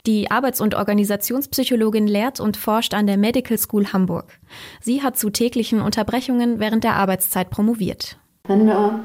Die 0.06 0.32
Arbeits- 0.32 0.62
und 0.62 0.76
Organisationspsychologin 0.76 2.08
lehrt 2.08 2.40
und 2.40 2.56
forscht 2.56 2.94
an 2.94 3.08
der 3.08 3.18
Medical 3.18 3.58
School 3.58 3.92
Hamburg. 3.92 4.40
Sie 4.82 5.04
hat 5.04 5.18
zu 5.18 5.30
täglichen 5.30 5.82
Unterbrechungen 5.82 6.60
während 6.60 6.84
der 6.84 6.96
Arbeitszeit 6.96 7.50
promoviert. 7.50 8.18
Wenn 8.46 8.66
wir 8.66 9.04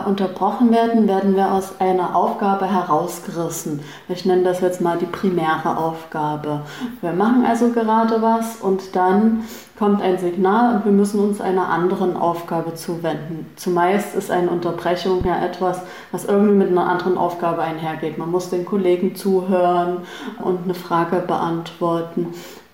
unterbrochen 0.00 0.70
werden, 0.72 1.06
werden 1.06 1.36
wir 1.36 1.52
aus 1.52 1.80
einer 1.80 2.16
Aufgabe 2.16 2.66
herausgerissen. 2.66 3.80
Ich 4.08 4.24
nenne 4.24 4.42
das 4.42 4.60
jetzt 4.60 4.80
mal 4.80 4.98
die 4.98 5.06
primäre 5.06 5.76
Aufgabe. 5.76 6.62
Wir 7.00 7.12
machen 7.12 7.44
also 7.46 7.70
gerade 7.70 8.20
was 8.22 8.56
und 8.56 8.96
dann 8.96 9.44
kommt 9.78 10.02
ein 10.02 10.18
Signal 10.18 10.76
und 10.76 10.84
wir 10.84 10.92
müssen 10.92 11.20
uns 11.20 11.40
einer 11.40 11.68
anderen 11.68 12.16
Aufgabe 12.16 12.74
zuwenden. 12.74 13.46
Zumeist 13.56 14.14
ist 14.14 14.30
eine 14.30 14.50
Unterbrechung 14.50 15.24
ja 15.24 15.44
etwas, 15.44 15.82
was 16.12 16.24
irgendwie 16.24 16.54
mit 16.54 16.68
einer 16.68 16.88
anderen 16.88 17.18
Aufgabe 17.18 17.62
einhergeht. 17.62 18.18
Man 18.18 18.30
muss 18.30 18.50
den 18.50 18.64
Kollegen 18.64 19.14
zuhören 19.16 19.98
und 20.42 20.64
eine 20.64 20.74
Frage 20.74 21.16
beantworten. 21.26 22.28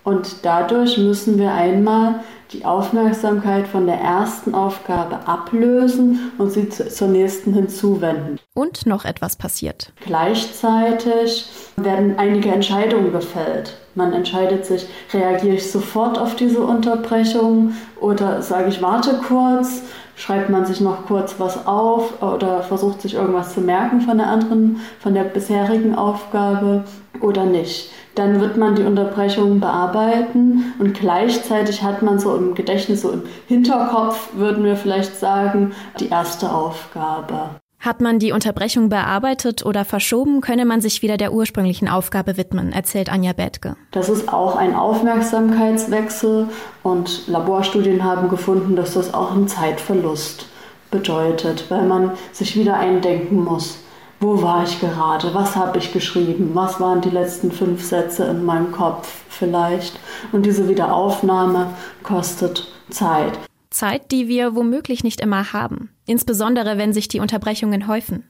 Und 0.09 0.37
dadurch 0.41 0.97
müssen 0.97 1.37
wir 1.37 1.53
einmal 1.53 2.15
die 2.51 2.65
Aufmerksamkeit 2.65 3.67
von 3.67 3.85
der 3.85 3.99
ersten 3.99 4.55
Aufgabe 4.55 5.27
ablösen 5.27 6.31
und 6.39 6.51
sie 6.51 6.67
zur 6.67 7.09
nächsten 7.09 7.53
hinzuwenden. 7.53 8.39
Und 8.55 8.87
noch 8.87 9.05
etwas 9.05 9.35
passiert. 9.35 9.93
Gleichzeitig 10.03 11.47
werden 11.75 12.15
einige 12.17 12.49
Entscheidungen 12.49 13.11
gefällt. 13.11 13.77
Man 13.93 14.11
entscheidet 14.11 14.65
sich, 14.65 14.87
reagiere 15.13 15.57
ich 15.57 15.71
sofort 15.71 16.17
auf 16.17 16.35
diese 16.35 16.61
Unterbrechung 16.61 17.73
oder 18.01 18.41
sage 18.41 18.69
ich, 18.69 18.81
warte 18.81 19.21
kurz, 19.27 19.83
schreibt 20.15 20.49
man 20.49 20.65
sich 20.65 20.81
noch 20.81 21.05
kurz 21.05 21.35
was 21.37 21.67
auf 21.67 22.23
oder 22.23 22.63
versucht 22.63 23.03
sich 23.03 23.13
irgendwas 23.13 23.53
zu 23.53 23.61
merken 23.61 24.01
von 24.01 24.17
der 24.17 24.27
anderen, 24.27 24.79
von 24.99 25.13
der 25.13 25.23
bisherigen 25.25 25.93
Aufgabe 25.93 26.85
oder 27.21 27.45
nicht 27.45 27.91
dann 28.19 28.41
wird 28.41 28.57
man 28.57 28.75
die 28.75 28.83
Unterbrechungen 28.83 29.61
bearbeiten 29.61 30.73
und 30.77 30.93
gleichzeitig 30.93 31.83
hat 31.83 32.01
man 32.01 32.19
so 32.19 32.35
im 32.35 32.53
Gedächtnis, 32.53 33.01
so 33.01 33.11
im 33.11 33.23
Hinterkopf, 33.47 34.33
würden 34.33 34.65
wir 34.65 34.75
vielleicht 34.75 35.15
sagen, 35.15 35.71
die 36.01 36.09
erste 36.09 36.51
Aufgabe. 36.51 37.51
Hat 37.79 38.01
man 38.01 38.19
die 38.19 38.33
Unterbrechung 38.33 38.89
bearbeitet 38.89 39.65
oder 39.65 39.85
verschoben, 39.85 40.41
könne 40.41 40.65
man 40.65 40.81
sich 40.81 41.01
wieder 41.01 41.15
der 41.15 41.31
ursprünglichen 41.31 41.87
Aufgabe 41.87 42.35
widmen, 42.35 42.73
erzählt 42.73 43.09
Anja 43.09 43.31
Bethke. 43.31 43.77
Das 43.91 44.09
ist 44.09 44.27
auch 44.27 44.57
ein 44.57 44.75
Aufmerksamkeitswechsel 44.75 46.49
und 46.83 47.27
Laborstudien 47.29 48.03
haben 48.03 48.27
gefunden, 48.27 48.75
dass 48.75 48.95
das 48.95 49.13
auch 49.13 49.31
einen 49.31 49.47
Zeitverlust 49.47 50.47
bedeutet, 50.91 51.71
weil 51.71 51.85
man 51.85 52.11
sich 52.33 52.57
wieder 52.57 52.73
eindenken 52.73 53.45
muss 53.45 53.79
wo 54.19 54.41
war 54.41 54.63
ich 54.63 54.79
gerade, 54.79 55.33
was 55.33 55.55
habe 55.55 55.77
ich 55.77 55.93
geschrieben, 55.93 56.51
was 56.53 56.79
waren 56.79 57.01
die 57.01 57.09
letzten 57.09 57.51
fünf 57.51 57.83
Sätze 57.83 58.25
in 58.25 58.43
meinem 58.43 58.71
Kopf 58.71 59.23
vielleicht. 59.29 59.99
Und 60.31 60.45
diese 60.45 60.67
Wiederaufnahme 60.67 61.73
kostet 62.03 62.71
Zeit. 62.89 63.39
Zeit, 63.69 64.11
die 64.11 64.27
wir 64.27 64.55
womöglich 64.55 65.03
nicht 65.03 65.21
immer 65.21 65.53
haben, 65.53 65.89
insbesondere 66.05 66.77
wenn 66.77 66.91
sich 66.91 67.07
die 67.07 67.19
Unterbrechungen 67.19 67.87
häufen. 67.87 68.28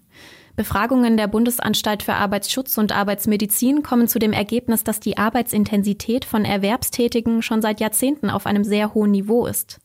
Befragungen 0.59 1.15
der 1.15 1.27
Bundesanstalt 1.27 2.03
für 2.03 2.15
Arbeitsschutz 2.15 2.77
und 2.77 2.91
Arbeitsmedizin 2.91 3.81
kommen 3.81 4.09
zu 4.09 4.19
dem 4.19 4.33
Ergebnis, 4.33 4.83
dass 4.83 4.99
die 4.99 5.17
Arbeitsintensität 5.17 6.25
von 6.25 6.43
Erwerbstätigen 6.43 7.41
schon 7.41 7.61
seit 7.61 7.79
Jahrzehnten 7.79 8.29
auf 8.29 8.45
einem 8.45 8.65
sehr 8.65 8.93
hohen 8.93 9.11
Niveau 9.11 9.45
ist. 9.45 9.79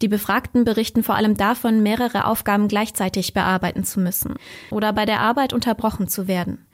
Die 0.00 0.06
Befragten 0.06 0.62
berichten 0.62 1.02
vor 1.02 1.16
allem 1.16 1.36
davon, 1.36 1.82
mehrere 1.82 2.26
Aufgaben 2.26 2.68
gleichzeitig 2.68 3.34
bearbeiten 3.34 3.82
zu 3.82 3.98
müssen 3.98 4.36
oder 4.70 4.92
bei 4.92 5.06
der 5.06 5.18
Arbeit 5.18 5.52
unterbrochen 5.52 6.06
zu 6.06 6.28
werden. 6.28 6.68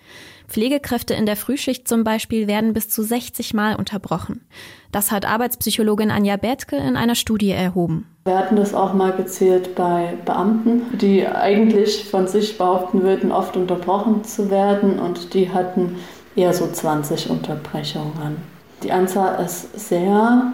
Pflegekräfte 0.48 1.14
in 1.14 1.26
der 1.26 1.36
Frühschicht 1.36 1.86
zum 1.86 2.04
Beispiel 2.04 2.46
werden 2.48 2.72
bis 2.72 2.88
zu 2.88 3.02
60 3.02 3.54
Mal 3.54 3.76
unterbrochen. 3.76 4.46
Das 4.90 5.12
hat 5.12 5.26
Arbeitspsychologin 5.26 6.10
Anja 6.10 6.36
Bethke 6.36 6.76
in 6.76 6.96
einer 6.96 7.14
Studie 7.14 7.50
erhoben. 7.50 8.06
Wir 8.24 8.38
hatten 8.38 8.56
das 8.56 8.74
auch 8.74 8.94
mal 8.94 9.12
gezählt 9.12 9.74
bei 9.74 10.14
Beamten, 10.24 10.98
die 10.98 11.26
eigentlich 11.26 12.04
von 12.04 12.26
sich 12.26 12.58
behaupten 12.58 13.02
würden, 13.02 13.30
oft 13.30 13.56
unterbrochen 13.56 14.24
zu 14.24 14.50
werden 14.50 14.98
und 14.98 15.34
die 15.34 15.50
hatten 15.50 15.96
eher 16.34 16.54
so 16.54 16.66
20 16.66 17.30
Unterbrechungen. 17.30 18.38
Die 18.82 18.92
Anzahl 18.92 19.44
ist 19.44 19.78
sehr 19.78 20.52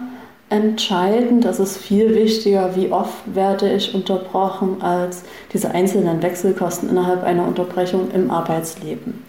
entscheidend. 0.49 1.45
Es 1.45 1.59
ist 1.59 1.79
viel 1.79 2.15
wichtiger, 2.15 2.75
wie 2.77 2.91
oft 2.91 3.35
werde 3.35 3.73
ich 3.73 3.95
unterbrochen, 3.95 4.83
als 4.83 5.25
diese 5.53 5.71
einzelnen 5.71 6.23
Wechselkosten 6.23 6.89
innerhalb 6.89 7.23
einer 7.23 7.47
Unterbrechung 7.47 8.11
im 8.13 8.31
Arbeitsleben. 8.31 9.25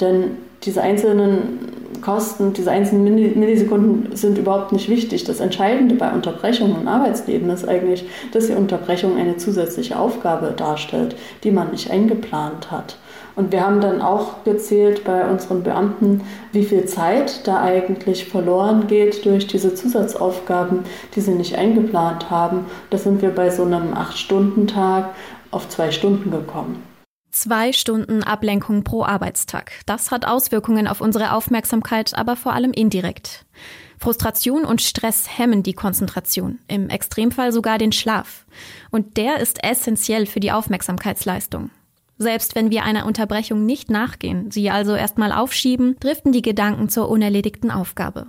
Denn 0.00 0.36
diese 0.64 0.82
einzelnen 0.82 1.74
Kosten, 2.00 2.52
diese 2.52 2.70
einzelnen 2.70 3.14
Millisekunden 3.14 4.14
sind 4.14 4.36
überhaupt 4.36 4.72
nicht 4.72 4.88
wichtig. 4.88 5.24
Das 5.24 5.40
Entscheidende 5.40 5.94
bei 5.94 6.12
Unterbrechungen 6.12 6.82
im 6.82 6.88
Arbeitsleben 6.88 7.48
ist 7.50 7.66
eigentlich, 7.66 8.04
dass 8.32 8.48
die 8.48 8.52
Unterbrechung 8.52 9.16
eine 9.16 9.36
zusätzliche 9.36 9.98
Aufgabe 9.98 10.52
darstellt, 10.56 11.16
die 11.44 11.50
man 11.50 11.70
nicht 11.70 11.90
eingeplant 11.90 12.70
hat. 12.70 12.98
Und 13.36 13.52
wir 13.52 13.64
haben 13.64 13.80
dann 13.80 14.02
auch 14.02 14.44
gezählt 14.44 15.04
bei 15.04 15.28
unseren 15.28 15.62
Beamten, 15.62 16.20
wie 16.52 16.64
viel 16.64 16.84
Zeit 16.84 17.46
da 17.46 17.62
eigentlich 17.62 18.26
verloren 18.26 18.86
geht 18.86 19.24
durch 19.24 19.46
diese 19.46 19.74
Zusatzaufgaben, 19.74 20.80
die 21.16 21.20
sie 21.20 21.34
nicht 21.34 21.56
eingeplant 21.56 22.30
haben. 22.30 22.66
Da 22.90 22.98
sind 22.98 23.22
wir 23.22 23.30
bei 23.30 23.50
so 23.50 23.64
einem 23.64 23.94
Acht-Stunden-Tag 23.94 25.10
auf 25.50 25.68
zwei 25.68 25.90
Stunden 25.90 26.30
gekommen. 26.30 26.93
Zwei 27.34 27.72
Stunden 27.72 28.22
Ablenkung 28.22 28.84
pro 28.84 29.02
Arbeitstag. 29.02 29.72
Das 29.86 30.12
hat 30.12 30.24
Auswirkungen 30.24 30.86
auf 30.86 31.00
unsere 31.00 31.32
Aufmerksamkeit, 31.32 32.16
aber 32.16 32.36
vor 32.36 32.52
allem 32.52 32.70
indirekt. 32.70 33.44
Frustration 33.98 34.64
und 34.64 34.80
Stress 34.80 35.36
hemmen 35.36 35.64
die 35.64 35.72
Konzentration, 35.72 36.60
im 36.68 36.88
Extremfall 36.90 37.50
sogar 37.50 37.78
den 37.78 37.90
Schlaf. 37.90 38.46
Und 38.92 39.16
der 39.16 39.40
ist 39.40 39.64
essentiell 39.64 40.26
für 40.26 40.38
die 40.38 40.52
Aufmerksamkeitsleistung. 40.52 41.70
Selbst 42.18 42.54
wenn 42.54 42.70
wir 42.70 42.84
einer 42.84 43.04
Unterbrechung 43.04 43.66
nicht 43.66 43.90
nachgehen, 43.90 44.52
sie 44.52 44.70
also 44.70 44.94
erstmal 44.94 45.32
aufschieben, 45.32 45.96
driften 45.98 46.30
die 46.30 46.42
Gedanken 46.42 46.88
zur 46.88 47.08
unerledigten 47.08 47.72
Aufgabe. 47.72 48.28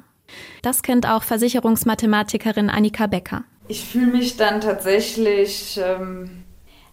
Das 0.63 0.81
kennt 0.81 1.07
auch 1.07 1.21
Versicherungsmathematikerin 1.21 2.71
Annika 2.71 3.05
Becker. 3.05 3.43
Ich 3.67 3.85
fühle 3.85 4.07
mich 4.07 4.35
dann 4.35 4.61
tatsächlich 4.61 5.79
ähm, 5.79 6.44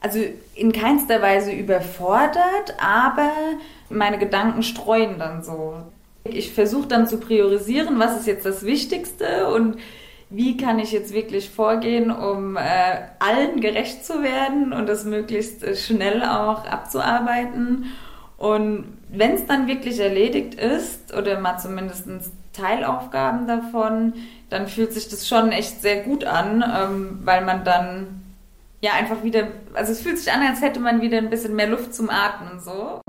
also 0.02 0.18
in 0.54 0.72
keinster 0.72 1.22
Weise 1.22 1.52
überfordert, 1.52 2.76
aber 2.78 3.30
meine 3.88 4.18
Gedanken 4.18 4.62
streuen 4.62 5.18
dann 5.18 5.42
so. 5.42 5.74
Ich 6.24 6.52
versuche 6.52 6.88
dann 6.88 7.06
zu 7.06 7.18
priorisieren, 7.18 7.98
was 7.98 8.18
ist 8.18 8.26
jetzt 8.26 8.46
das 8.46 8.64
Wichtigste 8.64 9.48
und 9.54 9.78
wie 10.28 10.56
kann 10.56 10.78
ich 10.78 10.92
jetzt 10.92 11.12
wirklich 11.12 11.50
vorgehen, 11.50 12.10
um 12.10 12.56
äh, 12.56 12.60
allen 13.18 13.60
gerecht 13.60 14.04
zu 14.04 14.22
werden 14.22 14.72
und 14.72 14.88
das 14.88 15.04
möglichst 15.04 15.62
äh, 15.62 15.76
schnell 15.76 16.22
auch 16.22 16.64
abzuarbeiten. 16.64 17.86
Und 18.38 18.86
wenn 19.08 19.34
es 19.34 19.46
dann 19.46 19.68
wirklich 19.68 20.00
erledigt 20.00 20.54
ist 20.54 21.14
oder 21.14 21.38
mal 21.38 21.58
zumindest 21.58 22.06
Teilaufgaben 22.54 23.46
davon, 23.46 24.14
dann 24.48 24.68
fühlt 24.68 24.92
sich 24.92 25.08
das 25.08 25.28
schon 25.28 25.52
echt 25.52 25.82
sehr 25.82 26.02
gut 26.02 26.24
an, 26.24 26.64
ähm, 26.64 27.18
weil 27.24 27.44
man 27.44 27.64
dann 27.64 28.21
ja 28.82 28.92
einfach 28.94 29.22
wieder, 29.22 29.48
also 29.74 29.92
es 29.92 30.02
fühlt 30.02 30.18
sich 30.18 30.32
an, 30.32 30.42
als 30.42 30.60
hätte 30.60 30.80
man 30.80 31.00
wieder 31.00 31.18
ein 31.18 31.30
bisschen 31.30 31.54
mehr 31.54 31.68
Luft 31.68 31.94
zum 31.94 32.10
Atmen 32.10 32.60
so. 32.60 33.00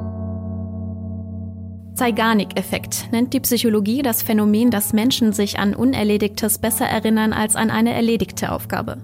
Zeigarnik-Effekt 1.96 3.12
nennt 3.12 3.34
die 3.34 3.40
Psychologie 3.40 4.02
das 4.02 4.24
Phänomen, 4.24 4.72
dass 4.72 4.94
Menschen 4.94 5.32
sich 5.32 5.60
an 5.60 5.76
Unerledigtes 5.76 6.58
besser 6.58 6.86
erinnern 6.86 7.34
als 7.34 7.56
an 7.56 7.70
eine 7.70 7.94
erledigte 7.94 8.52
Aufgabe. 8.52 8.98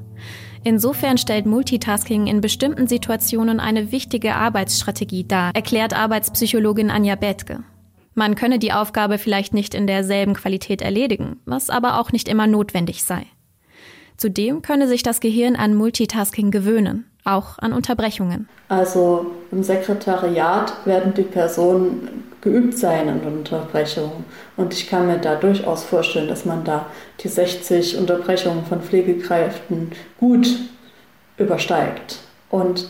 Insofern 0.63 1.17
stellt 1.17 1.45
Multitasking 1.45 2.27
in 2.27 2.41
bestimmten 2.41 2.87
Situationen 2.87 3.59
eine 3.59 3.91
wichtige 3.91 4.35
Arbeitsstrategie 4.35 5.25
dar, 5.27 5.51
erklärt 5.55 5.93
Arbeitspsychologin 5.93 6.89
Anja 6.89 7.15
Bethke. 7.15 7.63
Man 8.15 8.35
könne 8.35 8.59
die 8.59 8.73
Aufgabe 8.73 9.17
vielleicht 9.17 9.53
nicht 9.53 9.73
in 9.73 9.87
derselben 9.87 10.33
Qualität 10.33 10.81
erledigen, 10.81 11.39
was 11.45 11.69
aber 11.69 11.99
auch 11.99 12.11
nicht 12.11 12.27
immer 12.27 12.47
notwendig 12.47 13.03
sei. 13.03 13.25
Zudem 14.19 14.61
könne 14.61 14.89
sich 14.89 15.01
das 15.01 15.21
Gehirn 15.21 15.55
an 15.55 15.75
Multitasking 15.75 16.51
gewöhnen, 16.51 17.05
auch 17.23 17.57
an 17.57 17.71
Unterbrechungen. 17.71 18.49
Also 18.67 19.27
im 19.49 19.63
Sekretariat 19.63 20.73
werden 20.85 21.13
die 21.13 21.23
Personen 21.23 22.25
geübt 22.41 22.77
sein 22.77 23.07
in 23.07 23.21
Unterbrechungen. 23.21 24.25
Und 24.57 24.73
ich 24.73 24.89
kann 24.89 25.07
mir 25.07 25.19
da 25.19 25.35
durchaus 25.35 25.83
vorstellen, 25.83 26.27
dass 26.27 26.43
man 26.43 26.65
da 26.65 26.87
die 27.21 27.29
60 27.29 27.97
Unterbrechungen 27.97 28.65
von 28.65 28.81
Pflegekräften 28.81 29.93
gut 30.19 30.49
übersteigt. 31.37 32.17
Und 32.49 32.89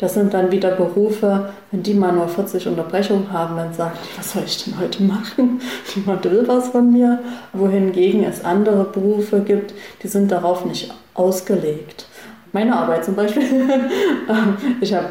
das 0.00 0.14
sind 0.14 0.32
dann 0.32 0.50
wieder 0.50 0.70
Berufe, 0.70 1.50
wenn 1.70 1.82
die 1.82 1.92
mal 1.92 2.10
nur 2.10 2.26
40 2.26 2.66
Unterbrechungen 2.66 3.30
haben, 3.30 3.56
dann 3.56 3.70
die, 3.72 4.18
was 4.18 4.32
soll 4.32 4.42
ich 4.46 4.64
denn 4.64 4.80
heute 4.80 5.02
machen? 5.02 5.60
Niemand 5.94 6.24
will 6.24 6.48
was 6.48 6.68
von 6.68 6.90
mir. 6.90 7.18
Wohingegen 7.52 8.24
es 8.24 8.42
andere 8.42 8.84
Berufe 8.84 9.40
gibt, 9.40 9.74
die 10.02 10.08
sind 10.08 10.32
darauf 10.32 10.64
nicht 10.64 10.92
ausgelegt. 11.12 12.06
Meine 12.52 12.76
Arbeit 12.76 13.04
zum 13.04 13.14
Beispiel. 13.14 13.42
ich 14.80 14.94
habe 14.94 15.10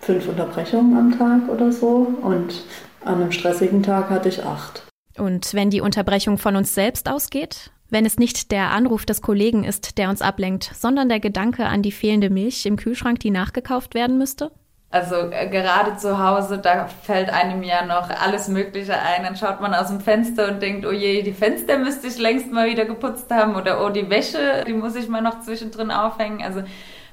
fünf 0.00 0.28
Unterbrechungen 0.28 0.98
am 0.98 1.18
Tag 1.18 1.48
oder 1.48 1.72
so 1.72 2.06
und 2.20 2.62
an 3.06 3.22
einem 3.22 3.32
stressigen 3.32 3.82
Tag 3.82 4.10
hatte 4.10 4.28
ich 4.28 4.44
acht. 4.44 4.82
Und 5.16 5.54
wenn 5.54 5.70
die 5.70 5.80
Unterbrechung 5.80 6.36
von 6.36 6.56
uns 6.56 6.74
selbst 6.74 7.08
ausgeht? 7.08 7.70
Wenn 7.88 8.04
es 8.04 8.18
nicht 8.18 8.50
der 8.50 8.72
Anruf 8.72 9.06
des 9.06 9.22
Kollegen 9.22 9.62
ist, 9.64 9.98
der 9.98 10.10
uns 10.10 10.22
ablenkt, 10.22 10.72
sondern 10.74 11.08
der 11.08 11.20
Gedanke 11.20 11.66
an 11.66 11.82
die 11.82 11.92
fehlende 11.92 12.30
Milch 12.30 12.66
im 12.66 12.76
Kühlschrank, 12.76 13.20
die 13.20 13.30
nachgekauft 13.30 13.94
werden 13.94 14.18
müsste? 14.18 14.50
Also 14.90 15.16
äh, 15.30 15.48
gerade 15.48 15.96
zu 15.96 16.18
Hause, 16.18 16.58
da 16.58 16.86
fällt 16.86 17.30
einem 17.30 17.62
ja 17.62 17.84
noch 17.84 18.08
alles 18.08 18.48
Mögliche 18.48 18.94
ein. 18.94 19.24
Dann 19.24 19.36
schaut 19.36 19.60
man 19.60 19.74
aus 19.74 19.88
dem 19.88 20.00
Fenster 20.00 20.48
und 20.48 20.62
denkt, 20.62 20.86
oh 20.86 20.92
je, 20.92 21.22
die 21.22 21.32
Fenster 21.32 21.78
müsste 21.78 22.06
ich 22.06 22.18
längst 22.18 22.50
mal 22.52 22.68
wieder 22.68 22.84
geputzt 22.84 23.30
haben 23.30 23.56
oder 23.56 23.84
oh, 23.84 23.90
die 23.90 24.08
Wäsche, 24.08 24.64
die 24.66 24.72
muss 24.72 24.96
ich 24.96 25.08
mal 25.08 25.22
noch 25.22 25.40
zwischendrin 25.40 25.90
aufhängen. 25.90 26.42
Also 26.42 26.62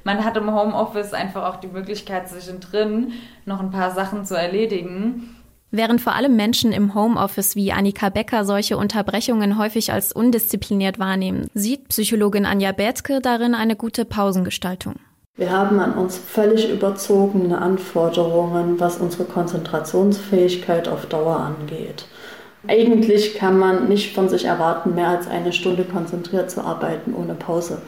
man 0.04 0.24
hat 0.24 0.38
im 0.38 0.54
Homeoffice 0.54 1.14
einfach 1.14 1.44
auch 1.46 1.58
die 1.58 1.68
Möglichkeit, 1.68 2.30
zwischendrin 2.30 3.14
noch 3.46 3.60
ein 3.60 3.72
paar 3.72 3.92
Sachen 3.92 4.26
zu 4.26 4.36
erledigen. 4.36 5.33
Während 5.76 6.02
vor 6.02 6.14
allem 6.14 6.36
Menschen 6.36 6.72
im 6.72 6.94
Homeoffice 6.94 7.56
wie 7.56 7.72
Annika 7.72 8.10
Becker 8.10 8.46
solche 8.46 8.78
Unterbrechungen 8.78 9.58
häufig 9.58 9.92
als 9.92 10.14
undiszipliniert 10.14 11.00
wahrnehmen, 11.00 11.48
sieht 11.56 11.88
Psychologin 11.88 12.46
Anja 12.46 12.72
Bethke 12.74 13.22
darin 13.22 13.56
eine 13.56 13.76
gute 13.76 14.06
Pausengestaltung. 14.06 14.98
Wir 15.36 15.50
haben 15.50 15.80
an 15.80 15.96
uns 15.96 16.16
völlig 16.16 16.70
überzogene 16.70 17.58
Anforderungen, 17.58 18.80
was 18.80 18.98
unsere 18.98 19.24
Konzentrationsfähigkeit 19.24 20.88
auf 20.88 21.08
Dauer 21.08 21.38
angeht. 21.38 22.06
Eigentlich 22.68 23.34
kann 23.34 23.58
man 23.58 23.90
nicht 23.90 24.14
von 24.14 24.30
sich 24.30 24.46
erwarten, 24.46 24.94
mehr 24.94 25.08
als 25.08 25.28
eine 25.28 25.54
Stunde 25.54 25.86
konzentriert 25.86 26.52
zu 26.52 26.62
arbeiten 26.62 27.16
ohne 27.16 27.34
Pause. 27.34 27.82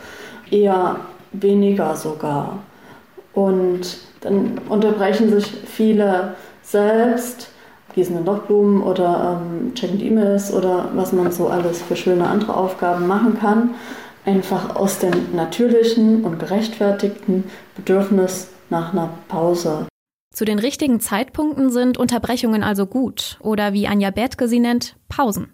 Eher 0.49 1.01
weniger 1.33 1.95
sogar. 1.95 2.63
Und 3.31 3.99
dann 4.21 4.59
unterbrechen 4.69 5.29
sich 5.29 5.45
viele 5.67 6.33
selbst, 6.63 7.51
gießen 7.95 8.13
dann 8.15 8.25
doch 8.25 8.43
Blumen 8.43 8.83
oder 8.83 9.41
ähm, 9.41 9.73
checken 9.73 9.99
E-Mails 9.99 10.53
oder 10.53 10.89
was 10.93 11.11
man 11.11 11.31
so 11.31 11.47
alles 11.47 11.81
für 11.81 11.95
schöne 11.95 12.27
andere 12.27 12.55
Aufgaben 12.55 13.07
machen 13.07 13.39
kann 13.39 13.71
einfach 14.25 14.75
aus 14.75 14.99
dem 14.99 15.35
natürlichen 15.35 16.23
und 16.23 16.39
gerechtfertigten 16.39 17.45
Bedürfnis 17.75 18.49
nach 18.69 18.93
einer 18.93 19.09
Pause. 19.27 19.87
Zu 20.33 20.43
den 20.43 20.59
richtigen 20.59 20.99
Zeitpunkten 20.99 21.71
sind 21.71 21.97
Unterbrechungen 21.97 22.63
also 22.63 22.87
gut 22.87 23.37
oder 23.39 23.71
wie 23.71 23.87
Anja 23.87 24.11
Bertke 24.11 24.47
sie 24.47 24.59
nennt, 24.59 24.97
Pausen. 25.07 25.53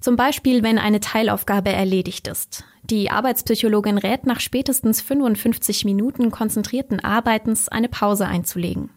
Zum 0.00 0.16
Beispiel, 0.16 0.62
wenn 0.62 0.78
eine 0.78 1.00
Teilaufgabe 1.00 1.72
erledigt 1.72 2.28
ist. 2.28 2.64
Die 2.82 3.10
Arbeitspsychologin 3.10 3.98
rät 3.98 4.26
nach 4.26 4.40
spätestens 4.40 5.00
55 5.00 5.84
Minuten 5.84 6.30
konzentrierten 6.30 7.00
Arbeitens 7.00 7.68
eine 7.68 7.88
Pause 7.88 8.26
einzulegen. 8.26 8.90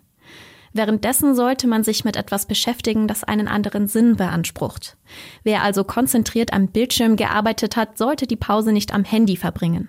Währenddessen 0.77 1.33
sollte 1.33 1.65
man 1.65 1.83
sich 1.83 2.05
mit 2.05 2.15
etwas 2.15 2.45
beschäftigen, 2.45 3.07
das 3.07 3.23
einen 3.23 3.47
anderen 3.47 3.87
Sinn 3.87 4.15
beansprucht. 4.15 4.95
Wer 5.43 5.63
also 5.63 5.83
konzentriert 5.83 6.53
am 6.53 6.67
Bildschirm 6.67 7.15
gearbeitet 7.15 7.75
hat, 7.75 7.97
sollte 7.97 8.27
die 8.27 8.35
Pause 8.35 8.71
nicht 8.71 8.93
am 8.93 9.03
Handy 9.03 9.37
verbringen. 9.37 9.87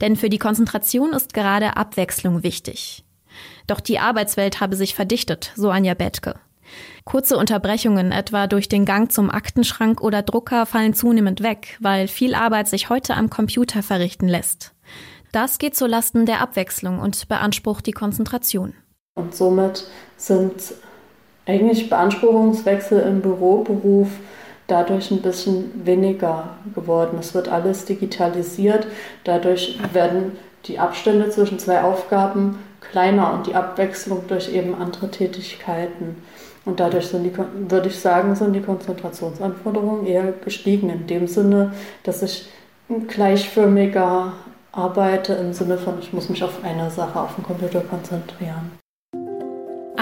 Denn 0.00 0.16
für 0.16 0.30
die 0.30 0.38
Konzentration 0.38 1.12
ist 1.12 1.34
gerade 1.34 1.76
Abwechslung 1.76 2.42
wichtig. 2.42 3.04
Doch 3.66 3.80
die 3.80 3.98
Arbeitswelt 3.98 4.62
habe 4.62 4.74
sich 4.74 4.94
verdichtet, 4.94 5.52
so 5.54 5.68
Anja 5.68 5.92
Bettke. 5.92 6.36
Kurze 7.04 7.36
Unterbrechungen, 7.36 8.10
etwa 8.10 8.46
durch 8.46 8.70
den 8.70 8.86
Gang 8.86 9.12
zum 9.12 9.30
Aktenschrank 9.30 10.00
oder 10.00 10.22
Drucker, 10.22 10.64
fallen 10.64 10.94
zunehmend 10.94 11.42
weg, 11.42 11.76
weil 11.80 12.08
viel 12.08 12.34
Arbeit 12.34 12.68
sich 12.68 12.88
heute 12.88 13.16
am 13.16 13.28
Computer 13.28 13.82
verrichten 13.82 14.28
lässt. 14.28 14.72
Das 15.30 15.58
geht 15.58 15.76
zulasten 15.76 16.24
der 16.24 16.40
Abwechslung 16.40 17.00
und 17.00 17.28
beansprucht 17.28 17.84
die 17.84 17.92
Konzentration. 17.92 18.72
Und 19.14 19.34
somit 19.34 19.84
sind 20.26 20.74
eigentlich 21.46 21.90
Beanspruchungswechsel 21.90 23.00
im 23.00 23.20
Büroberuf 23.20 24.08
dadurch 24.68 25.10
ein 25.10 25.22
bisschen 25.22 25.84
weniger 25.84 26.50
geworden. 26.74 27.18
Es 27.20 27.34
wird 27.34 27.48
alles 27.48 27.84
digitalisiert, 27.84 28.86
dadurch 29.24 29.78
werden 29.92 30.32
die 30.66 30.78
Abstände 30.78 31.28
zwischen 31.30 31.58
zwei 31.58 31.82
Aufgaben 31.82 32.58
kleiner 32.80 33.34
und 33.34 33.46
die 33.46 33.54
Abwechslung 33.54 34.22
durch 34.28 34.52
eben 34.52 34.74
andere 34.74 35.10
Tätigkeiten. 35.10 36.22
Und 36.64 36.78
dadurch 36.78 37.08
sind 37.08 37.24
die, 37.24 37.32
würde 37.68 37.88
ich 37.88 37.98
sagen, 37.98 38.36
sind 38.36 38.52
die 38.52 38.60
Konzentrationsanforderungen 38.60 40.06
eher 40.06 40.32
gestiegen, 40.44 40.90
in 40.90 41.08
dem 41.08 41.26
Sinne, 41.26 41.72
dass 42.04 42.22
ich 42.22 42.46
gleichförmiger 43.08 44.34
arbeite, 44.70 45.32
im 45.34 45.52
Sinne 45.52 45.76
von, 45.76 45.98
ich 45.98 46.12
muss 46.12 46.28
mich 46.28 46.44
auf 46.44 46.62
eine 46.62 46.88
Sache 46.90 47.20
auf 47.20 47.34
dem 47.34 47.42
Computer 47.42 47.80
konzentrieren. 47.80 48.81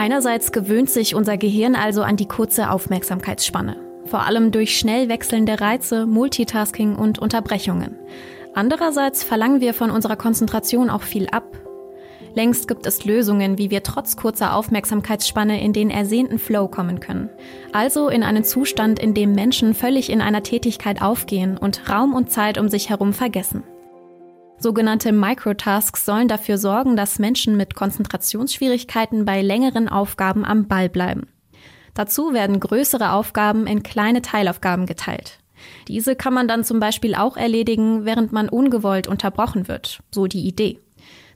Einerseits 0.00 0.50
gewöhnt 0.50 0.88
sich 0.88 1.14
unser 1.14 1.36
Gehirn 1.36 1.74
also 1.74 2.02
an 2.02 2.16
die 2.16 2.24
kurze 2.24 2.70
Aufmerksamkeitsspanne, 2.70 3.76
vor 4.06 4.24
allem 4.24 4.50
durch 4.50 4.78
schnell 4.78 5.10
wechselnde 5.10 5.60
Reize, 5.60 6.06
Multitasking 6.06 6.96
und 6.96 7.18
Unterbrechungen. 7.18 7.96
Andererseits 8.54 9.22
verlangen 9.22 9.60
wir 9.60 9.74
von 9.74 9.90
unserer 9.90 10.16
Konzentration 10.16 10.88
auch 10.88 11.02
viel 11.02 11.28
ab. 11.28 11.44
Längst 12.34 12.66
gibt 12.66 12.86
es 12.86 13.04
Lösungen, 13.04 13.58
wie 13.58 13.70
wir 13.70 13.82
trotz 13.82 14.16
kurzer 14.16 14.54
Aufmerksamkeitsspanne 14.54 15.62
in 15.62 15.74
den 15.74 15.90
ersehnten 15.90 16.38
Flow 16.38 16.66
kommen 16.66 17.00
können. 17.00 17.28
Also 17.74 18.08
in 18.08 18.22
einen 18.22 18.44
Zustand, 18.44 18.98
in 18.98 19.12
dem 19.12 19.34
Menschen 19.34 19.74
völlig 19.74 20.08
in 20.08 20.22
einer 20.22 20.42
Tätigkeit 20.42 21.02
aufgehen 21.02 21.58
und 21.58 21.90
Raum 21.90 22.14
und 22.14 22.30
Zeit 22.30 22.56
um 22.56 22.70
sich 22.70 22.88
herum 22.88 23.12
vergessen. 23.12 23.64
Sogenannte 24.62 25.12
Microtasks 25.12 26.05
sollen 26.05 26.29
dafür 26.29 26.59
sorgen, 26.59 26.94
dass 26.94 27.18
Menschen 27.18 27.57
mit 27.57 27.75
Konzentrationsschwierigkeiten 27.75 29.25
bei 29.25 29.40
längeren 29.40 29.88
Aufgaben 29.88 30.44
am 30.44 30.68
Ball 30.68 30.90
bleiben. 30.90 31.29
Dazu 31.94 32.35
werden 32.35 32.61
größere 32.61 33.12
Aufgaben 33.12 33.66
in 33.66 33.83
kleine 33.83 34.20
Teilaufgaben 34.20 34.85
geteilt. 34.85 35.38
Diese 35.88 36.14
kann 36.14 36.35
man 36.35 36.46
dann 36.46 36.62
zum 36.62 36.79
Beispiel 36.79 37.14
auch 37.14 37.38
erledigen, 37.38 38.05
während 38.05 38.33
man 38.33 38.51
ungewollt 38.51 39.09
unterbrochen 39.09 39.66
wird, 39.66 40.01
so 40.11 40.27
die 40.27 40.46
Idee. 40.46 40.79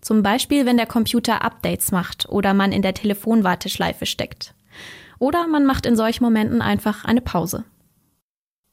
Zum 0.03 0.23
Beispiel, 0.23 0.67
wenn 0.67 0.77
der 0.77 0.87
Computer 0.87 1.43
Updates 1.43 1.93
macht 1.93 2.29
oder 2.29 2.53
man 2.53 2.73
in 2.73 2.83
der 2.83 2.93
Telefonwarteschleife 2.93 4.05
steckt. 4.05 4.55
Oder 5.19 5.47
man 5.47 5.65
macht 5.65 5.87
in 5.87 5.97
solchen 5.97 6.25
Momenten 6.25 6.61
einfach 6.61 7.07
eine 7.07 7.23
Pause. 7.23 7.65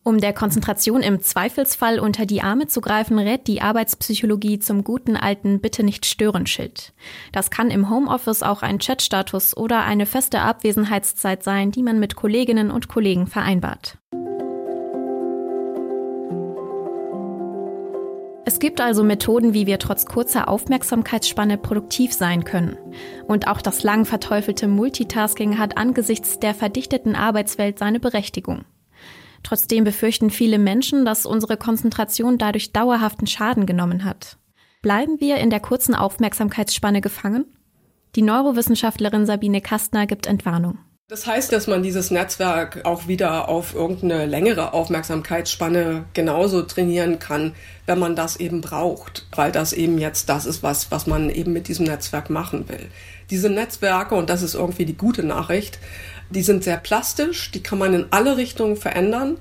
Um 0.03 0.19
der 0.19 0.33
Konzentration 0.33 1.03
im 1.03 1.21
Zweifelsfall 1.21 1.99
unter 1.99 2.25
die 2.25 2.41
Arme 2.41 2.65
zu 2.65 2.81
greifen, 2.81 3.19
rät 3.19 3.45
die 3.45 3.61
Arbeitspsychologie 3.61 4.57
zum 4.57 4.83
guten 4.83 5.15
alten 5.15 5.61
Bitte 5.61 5.83
nicht 5.83 6.07
stören 6.07 6.47
Schild. 6.47 6.93
Das 7.31 7.51
kann 7.51 7.69
im 7.69 7.87
Homeoffice 7.87 8.41
auch 8.41 8.63
ein 8.63 8.79
Chatstatus 8.79 9.55
oder 9.55 9.83
eine 9.83 10.07
feste 10.07 10.41
Abwesenheitszeit 10.41 11.43
sein, 11.43 11.69
die 11.69 11.83
man 11.83 11.99
mit 11.99 12.15
Kolleginnen 12.15 12.71
und 12.71 12.87
Kollegen 12.87 13.27
vereinbart. 13.27 13.99
Es 18.43 18.57
gibt 18.57 18.81
also 18.81 19.03
Methoden, 19.03 19.53
wie 19.53 19.67
wir 19.67 19.77
trotz 19.77 20.07
kurzer 20.07 20.49
Aufmerksamkeitsspanne 20.49 21.59
produktiv 21.59 22.11
sein 22.11 22.43
können. 22.43 22.75
Und 23.27 23.47
auch 23.47 23.61
das 23.61 23.83
lang 23.83 24.05
verteufelte 24.05 24.67
Multitasking 24.67 25.59
hat 25.59 25.77
angesichts 25.77 26.39
der 26.39 26.55
verdichteten 26.55 27.15
Arbeitswelt 27.15 27.77
seine 27.77 27.99
Berechtigung. 27.99 28.65
Trotzdem 29.43 29.83
befürchten 29.83 30.29
viele 30.29 30.59
Menschen, 30.59 31.05
dass 31.05 31.25
unsere 31.25 31.57
Konzentration 31.57 32.37
dadurch 32.37 32.73
dauerhaften 32.73 33.27
Schaden 33.27 33.65
genommen 33.65 34.05
hat. 34.05 34.37
Bleiben 34.81 35.19
wir 35.19 35.37
in 35.37 35.49
der 35.49 35.59
kurzen 35.59 35.95
Aufmerksamkeitsspanne 35.95 37.01
gefangen? 37.01 37.45
Die 38.15 38.21
Neurowissenschaftlerin 38.21 39.25
Sabine 39.25 39.61
Kastner 39.61 40.05
gibt 40.07 40.27
Entwarnung. 40.27 40.79
Das 41.11 41.27
heißt, 41.27 41.51
dass 41.51 41.67
man 41.67 41.83
dieses 41.83 42.09
Netzwerk 42.09 42.85
auch 42.85 43.09
wieder 43.09 43.49
auf 43.49 43.75
irgendeine 43.75 44.25
längere 44.25 44.71
Aufmerksamkeitsspanne 44.71 46.05
genauso 46.13 46.61
trainieren 46.61 47.19
kann, 47.19 47.53
wenn 47.85 47.99
man 47.99 48.15
das 48.15 48.37
eben 48.37 48.61
braucht, 48.61 49.27
weil 49.35 49.51
das 49.51 49.73
eben 49.73 49.97
jetzt 49.97 50.29
das 50.29 50.45
ist, 50.45 50.63
was, 50.63 50.89
was 50.89 51.07
man 51.07 51.29
eben 51.29 51.51
mit 51.51 51.67
diesem 51.67 51.85
Netzwerk 51.85 52.29
machen 52.29 52.69
will. 52.69 52.87
Diese 53.29 53.49
Netzwerke, 53.49 54.15
und 54.15 54.29
das 54.29 54.41
ist 54.41 54.55
irgendwie 54.55 54.85
die 54.85 54.95
gute 54.95 55.23
Nachricht, 55.23 55.79
die 56.31 56.43
sind 56.43 56.63
sehr 56.63 56.77
plastisch, 56.77 57.51
die 57.51 57.61
kann 57.61 57.77
man 57.77 57.93
in 57.93 58.05
alle 58.11 58.37
Richtungen 58.37 58.75
verändern. 58.75 59.37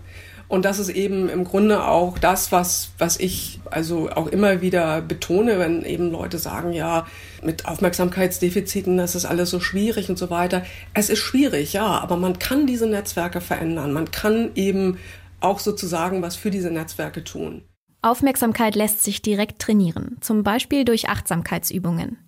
Und 0.48 0.64
das 0.64 0.81
ist 0.81 0.88
eben 0.88 1.29
im 1.29 1.44
Grunde 1.44 1.85
auch 1.85 2.18
das, 2.18 2.50
was, 2.50 2.90
was 2.98 3.20
ich 3.20 3.61
also 3.70 4.11
auch 4.11 4.26
immer 4.26 4.61
wieder 4.61 5.00
betone, 5.00 5.61
wenn 5.61 5.85
eben 5.85 6.11
Leute 6.11 6.38
sagen, 6.38 6.72
ja, 6.72 7.07
mit 7.40 7.66
Aufmerksamkeitsdefiziten, 7.66 8.96
das 8.96 9.14
ist 9.14 9.26
alles 9.26 9.50
so 9.50 9.61
schwierig 9.61 10.11
und 10.11 10.18
so 10.18 10.29
weiter. 10.29 10.64
Es 10.92 11.09
ist 11.09 11.20
schwierig, 11.20 11.72
ja, 11.72 11.87
aber 11.87 12.16
man 12.16 12.40
kann 12.40 12.66
diese 12.66 12.88
Netzwerke 12.88 13.40
verändern. 13.40 13.92
Man 13.92 14.11
kann 14.11 14.50
eben 14.57 14.98
auch 15.38 15.61
sozusagen 15.61 16.20
was 16.20 16.35
für 16.35 16.50
diese 16.50 16.72
Netzwerke 16.72 17.22
tun. 17.22 17.62
Aufmerksamkeit 18.03 18.74
lässt 18.74 19.05
sich 19.05 19.22
direkt 19.22 19.61
trainieren, 19.61 20.16
zum 20.20 20.42
Beispiel 20.42 20.85
durch 20.85 21.09
Achtsamkeitsübungen. 21.09 22.18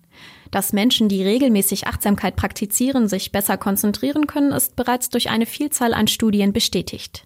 Dass 0.53 0.71
Menschen, 0.71 1.09
die 1.09 1.23
regelmäßig 1.23 1.87
Achtsamkeit 1.87 2.35
praktizieren, 2.35 3.07
sich 3.07 3.31
besser 3.31 3.57
konzentrieren 3.57 4.27
können, 4.27 4.51
ist 4.51 4.75
bereits 4.75 5.09
durch 5.09 5.31
eine 5.31 5.47
Vielzahl 5.47 5.95
an 5.95 6.05
Studien 6.05 6.53
bestätigt. 6.53 7.25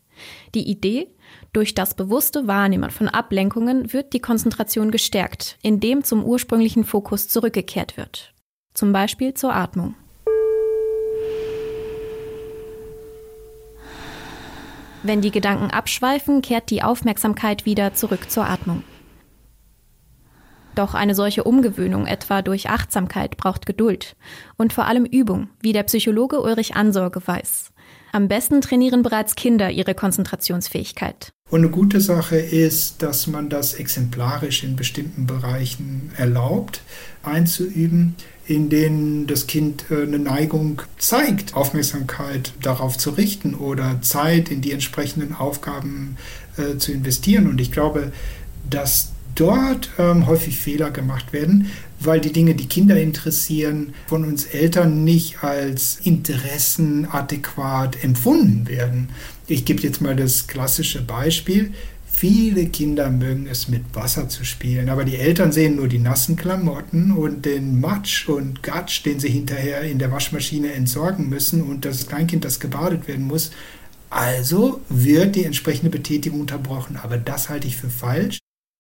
Die 0.56 0.66
Idee, 0.66 1.14
durch 1.52 1.76
das 1.76 1.94
bewusste 1.94 2.48
Wahrnehmen 2.48 2.90
von 2.90 3.10
Ablenkungen 3.10 3.92
wird 3.92 4.14
die 4.14 4.22
Konzentration 4.22 4.92
gestärkt, 4.92 5.58
indem 5.62 6.06
zum 6.06 6.24
ursprünglichen 6.24 6.86
Fokus 6.86 7.28
zurückgekehrt 7.28 7.98
wird. 7.98 8.34
Zum 8.74 8.94
Beispiel 8.94 9.34
zur 9.34 9.54
Atmung. 9.54 9.96
Wenn 15.04 15.20
die 15.20 15.32
Gedanken 15.32 15.70
abschweifen, 15.70 16.42
kehrt 16.42 16.70
die 16.70 16.82
Aufmerksamkeit 16.82 17.66
wieder 17.66 17.94
zurück 17.94 18.32
zur 18.32 18.48
Atmung. 18.48 18.86
Doch 20.78 20.94
eine 20.94 21.16
solche 21.16 21.44
Umgewöhnung 21.44 22.06
etwa 22.06 22.44
durch 22.44 22.70
Achtsamkeit 22.70 23.36
braucht 23.36 23.66
Geduld 23.66 24.16
und 24.58 24.74
vor 24.74 24.86
allem 24.86 25.06
Übung, 25.06 25.50
wie 25.60 25.74
der 25.74 25.82
Psychologe 25.82 26.40
Ulrich 26.40 26.76
Ansorge 26.76 27.20
weiß. 27.26 27.72
Am 28.12 28.28
besten 28.28 28.62
trainieren 28.62 29.02
bereits 29.02 29.34
Kinder 29.34 29.72
ihre 29.72 29.96
Konzentrationsfähigkeit. 29.96 31.32
Und 31.50 31.62
eine 31.62 31.72
gute 31.72 32.00
Sache 32.00 32.38
ist, 32.38 33.02
dass 33.02 33.26
man 33.26 33.50
das 33.50 33.74
exemplarisch 33.74 34.64
in 34.64 34.76
bestimmten 34.76 35.26
Bereichen 35.26 36.12
erlaubt, 36.16 36.82
einzuüben, 37.24 38.14
in 38.46 38.70
denen 38.70 39.26
das 39.26 39.48
Kind 39.48 39.86
äh, 39.90 40.04
eine 40.04 40.20
Neigung 40.20 40.84
zeigt, 41.00 41.56
Aufmerksamkeit 41.56 42.54
darauf 42.62 43.00
zu 43.00 43.10
richten 43.10 43.56
oder 43.56 44.00
Zeit 44.04 44.52
in 44.52 44.62
die 44.62 44.74
entsprechenden 44.74 45.34
Aufgaben 45.34 46.18
äh, 46.58 46.78
zu 46.78 46.92
investieren. 46.92 47.48
Und 47.48 47.60
ich 47.60 47.72
glaube, 47.72 48.12
dass 48.70 49.14
dort 49.40 49.92
ähm, 49.98 50.28
häufig 50.28 50.58
Fehler 50.58 50.92
gemacht 50.92 51.32
werden, 51.32 51.72
weil 52.00 52.20
die 52.20 52.34
Dinge, 52.34 52.56
die 52.56 52.68
Kinder 52.68 53.00
interessieren, 53.00 53.94
von 54.08 54.26
uns 54.26 54.46
Eltern 54.46 55.04
nicht 55.04 55.44
als 55.44 56.00
Interessen 56.04 57.08
adäquat 57.10 58.04
empfunden 58.04 58.68
werden. 58.68 59.10
Ich 59.48 59.66
gebe 59.66 59.82
jetzt 59.82 60.02
mal 60.02 60.16
das 60.16 60.48
klassische 60.48 61.02
Beispiel. 61.02 61.74
Viele 62.12 62.66
Kinder 62.68 63.12
mögen 63.12 63.48
es 63.48 63.68
mit 63.68 63.84
Wasser 63.94 64.28
zu 64.28 64.44
spielen, 64.44 64.90
aber 64.90 65.06
die 65.06 65.18
Eltern 65.18 65.52
sehen 65.52 65.76
nur 65.76 65.88
die 65.88 66.00
nassen 66.00 66.36
Klamotten 66.36 67.12
und 67.12 67.46
den 67.46 67.80
Matsch 67.80 68.28
und 68.28 68.64
Gatsch, 68.64 69.06
den 69.06 69.20
sie 69.20 69.30
hinterher 69.30 69.82
in 69.82 70.00
der 70.00 70.12
Waschmaschine 70.12 70.74
entsorgen 70.74 71.30
müssen 71.30 71.62
und 71.62 71.86
das 71.86 72.08
Kleinkind, 72.08 72.44
das 72.44 72.60
gebadet 72.60 73.08
werden 73.08 73.28
muss. 73.28 73.52
Also 74.10 74.82
wird 74.90 75.36
die 75.36 75.44
entsprechende 75.44 75.92
Betätigung 75.92 76.42
unterbrochen, 76.42 76.98
aber 76.98 77.18
das 77.18 77.50
halte 77.50 77.68
ich 77.68 77.78
für 77.78 77.90
falsch. 77.90 78.40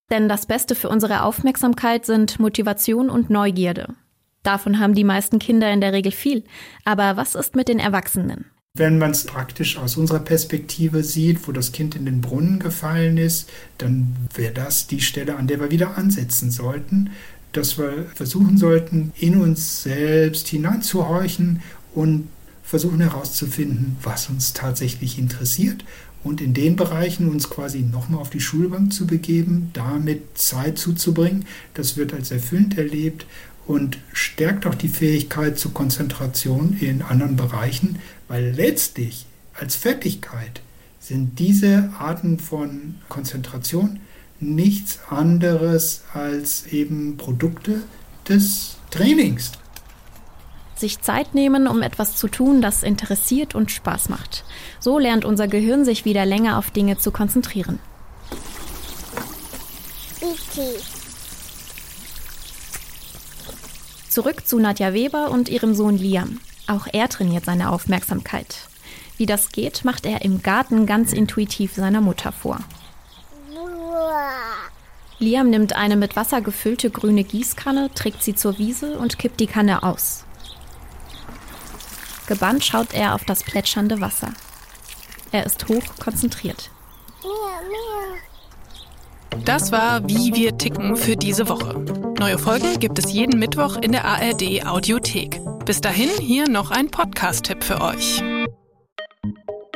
Denn 0.09 0.29
das 0.29 0.45
Beste 0.45 0.75
für 0.75 0.89
unsere 0.89 1.23
Aufmerksamkeit 1.23 2.05
sind 2.05 2.39
Motivation 2.39 3.09
und 3.09 3.29
Neugierde. 3.29 3.95
Davon 4.43 4.79
haben 4.79 4.93
die 4.93 5.03
meisten 5.03 5.39
Kinder 5.39 5.71
in 5.71 5.81
der 5.81 5.91
Regel 5.91 6.11
viel. 6.11 6.43
Aber 6.85 7.17
was 7.17 7.35
ist 7.35 7.55
mit 7.55 7.67
den 7.67 7.79
Erwachsenen? 7.79 8.45
Wenn 8.73 8.97
man 8.99 9.11
es 9.11 9.25
praktisch 9.25 9.77
aus 9.77 9.97
unserer 9.97 10.19
Perspektive 10.19 11.03
sieht, 11.03 11.47
wo 11.47 11.51
das 11.51 11.71
Kind 11.71 11.95
in 11.95 12.05
den 12.05 12.21
Brunnen 12.21 12.59
gefallen 12.59 13.17
ist, 13.17 13.49
dann 13.79 14.15
wäre 14.33 14.53
das 14.53 14.87
die 14.87 15.01
Stelle, 15.01 15.35
an 15.35 15.47
der 15.47 15.59
wir 15.59 15.71
wieder 15.71 15.97
ansetzen 15.97 16.51
sollten, 16.51 17.09
dass 17.51 17.77
wir 17.77 18.05
versuchen 18.13 18.57
sollten, 18.57 19.11
in 19.17 19.41
uns 19.41 19.83
selbst 19.83 20.47
hineinzuhorchen 20.47 21.61
und 21.93 22.29
versuchen 22.63 23.01
herauszufinden, 23.01 23.97
was 24.03 24.29
uns 24.29 24.53
tatsächlich 24.53 25.17
interessiert 25.17 25.83
und 26.27 26.41
in 26.41 26.53
den 26.53 26.75
Bereichen 26.75 27.29
uns 27.29 27.49
quasi 27.49 27.79
nochmal 27.79 28.19
auf 28.19 28.29
die 28.29 28.41
Schulbank 28.41 28.91
zu 28.91 29.07
begeben, 29.07 29.71
damit 29.73 30.37
Zeit 30.37 30.77
zuzubringen. 30.77 31.45
Das 31.73 31.95
wird 31.95 32.13
als 32.13 32.31
erfüllend 32.31 32.77
erlebt 32.77 33.25
und 33.65 33.97
stärkt 34.11 34.65
auch 34.65 34.75
die 34.75 34.89
Fähigkeit 34.89 35.57
zur 35.57 35.73
Konzentration 35.73 36.77
in 36.79 37.01
anderen 37.01 37.37
Bereichen, 37.37 37.99
weil 38.27 38.51
letztlich 38.51 39.25
als 39.53 39.75
Fertigkeit 39.75 40.61
sind 40.99 41.39
diese 41.39 41.89
Arten 41.97 42.39
von 42.39 42.95
Konzentration 43.07 43.99
nichts 44.39 44.99
anderes 45.09 46.03
als 46.13 46.67
eben 46.67 47.17
Produkte 47.17 47.81
des 48.27 48.77
Trainings 48.91 49.51
sich 50.79 51.01
Zeit 51.01 51.33
nehmen, 51.35 51.67
um 51.67 51.81
etwas 51.81 52.15
zu 52.15 52.27
tun, 52.27 52.61
das 52.61 52.83
interessiert 52.83 53.55
und 53.55 53.71
Spaß 53.71 54.09
macht. 54.09 54.43
So 54.79 54.99
lernt 54.99 55.25
unser 55.25 55.47
Gehirn 55.47 55.85
sich 55.85 56.05
wieder 56.05 56.25
länger 56.25 56.57
auf 56.57 56.71
Dinge 56.71 56.97
zu 56.97 57.11
konzentrieren. 57.11 57.79
Zurück 64.09 64.47
zu 64.47 64.59
Nadja 64.59 64.93
Weber 64.93 65.29
und 65.29 65.49
ihrem 65.49 65.75
Sohn 65.75 65.97
Liam. 65.97 66.39
Auch 66.67 66.87
er 66.91 67.07
trainiert 67.07 67.45
seine 67.45 67.71
Aufmerksamkeit. 67.71 68.67
Wie 69.17 69.25
das 69.25 69.51
geht, 69.51 69.85
macht 69.85 70.05
er 70.05 70.23
im 70.23 70.41
Garten 70.41 70.85
ganz 70.85 71.13
intuitiv 71.13 71.73
seiner 71.73 72.01
Mutter 72.01 72.31
vor. 72.31 72.59
Liam 75.19 75.49
nimmt 75.49 75.73
eine 75.73 75.95
mit 75.95 76.15
Wasser 76.15 76.41
gefüllte 76.41 76.91
grüne 76.91 77.23
Gießkanne, 77.23 77.89
trägt 77.95 78.21
sie 78.21 78.35
zur 78.35 78.59
Wiese 78.59 78.97
und 78.99 79.17
kippt 79.17 79.39
die 79.39 79.47
Kanne 79.47 79.81
aus. 79.81 80.26
Gebannt 82.27 82.63
schaut 82.63 82.93
er 82.93 83.15
auf 83.15 83.23
das 83.23 83.43
plätschernde 83.43 84.01
Wasser. 84.01 84.33
Er 85.31 85.45
ist 85.45 85.67
hoch 85.67 85.83
konzentriert. 85.99 86.69
Das 89.45 89.71
war 89.71 90.07
Wie 90.07 90.33
wir 90.33 90.57
ticken 90.57 90.97
für 90.97 91.15
diese 91.15 91.47
Woche. 91.47 91.79
Neue 92.19 92.37
Folgen 92.37 92.79
gibt 92.79 92.99
es 92.99 93.11
jeden 93.11 93.39
Mittwoch 93.39 93.77
in 93.77 93.91
der 93.91 94.05
ARD 94.05 94.65
Audiothek. 94.65 95.39
Bis 95.65 95.81
dahin 95.81 96.09
hier 96.19 96.49
noch 96.49 96.71
ein 96.71 96.89
Podcast-Tipp 96.89 97.63
für 97.63 97.81
euch. 97.81 98.23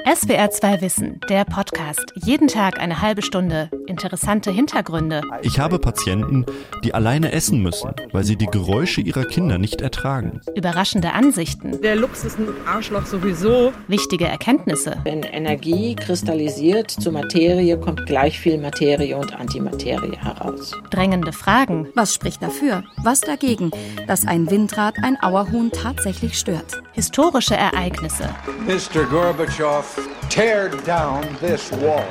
SWR 0.03 0.49
2 0.49 0.81
Wissen, 0.81 1.19
der 1.29 1.45
Podcast. 1.45 2.11
Jeden 2.15 2.47
Tag 2.47 2.79
eine 2.79 3.01
halbe 3.01 3.21
Stunde. 3.21 3.69
Interessante 3.85 4.49
Hintergründe. 4.49 5.21
Ich 5.43 5.59
habe 5.59 5.77
Patienten, 5.77 6.45
die 6.83 6.95
alleine 6.95 7.31
essen 7.31 7.61
müssen, 7.61 7.91
weil 8.11 8.23
sie 8.23 8.35
die 8.35 8.47
Geräusche 8.47 9.01
ihrer 9.01 9.25
Kinder 9.25 9.59
nicht 9.59 9.79
ertragen. 9.81 10.41
Überraschende 10.55 11.13
Ansichten. 11.13 11.79
Der 11.81 11.95
Lux 11.95 12.23
ist 12.23 12.39
ein 12.39 12.47
Arschloch 12.65 13.05
sowieso. 13.05 13.73
Wichtige 13.87 14.25
Erkenntnisse. 14.25 14.97
Wenn 15.03 15.21
Energie 15.21 15.95
kristallisiert 15.95 16.89
zur 16.89 17.11
Materie, 17.11 17.77
kommt 17.77 18.07
gleich 18.07 18.39
viel 18.39 18.57
Materie 18.57 19.15
und 19.15 19.35
Antimaterie 19.39 20.17
heraus. 20.17 20.71
Drängende 20.89 21.31
Fragen. 21.31 21.89
Was 21.93 22.15
spricht 22.15 22.41
dafür? 22.41 22.83
Was 23.03 23.21
dagegen, 23.21 23.69
dass 24.07 24.25
ein 24.25 24.49
Windrad 24.49 24.95
ein 25.03 25.21
Auerhuhn 25.21 25.71
tatsächlich 25.71 26.39
stört? 26.39 26.81
Historische 26.93 27.55
Ereignisse. 27.55 28.29
Mr. 28.65 29.03
Gorbatschow 29.05 29.90
Tear 30.29 30.69
down 30.85 31.21
this 31.41 31.71
wall. 31.73 32.05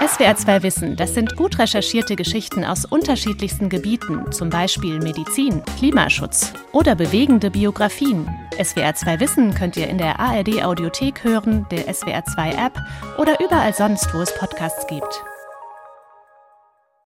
SWR 0.00 0.34
2 0.34 0.62
Wissen, 0.62 0.96
das 0.96 1.12
sind 1.12 1.36
gut 1.36 1.58
recherchierte 1.58 2.16
Geschichten 2.16 2.64
aus 2.64 2.86
unterschiedlichsten 2.86 3.68
Gebieten, 3.68 4.32
zum 4.32 4.48
Beispiel 4.48 4.98
Medizin, 4.98 5.62
Klimaschutz 5.78 6.54
oder 6.72 6.94
bewegende 6.94 7.50
Biografien. 7.50 8.26
SWR 8.62 8.94
2 8.94 9.20
Wissen 9.20 9.54
könnt 9.54 9.76
ihr 9.76 9.88
in 9.88 9.98
der 9.98 10.18
ARD 10.18 10.64
Audiothek 10.64 11.22
hören, 11.22 11.66
der 11.70 11.92
SWR 11.92 12.24
2 12.24 12.50
App 12.52 12.78
oder 13.18 13.38
überall 13.40 13.74
sonst, 13.74 14.12
wo 14.14 14.20
es 14.20 14.34
Podcasts 14.38 14.86
gibt. 14.86 15.22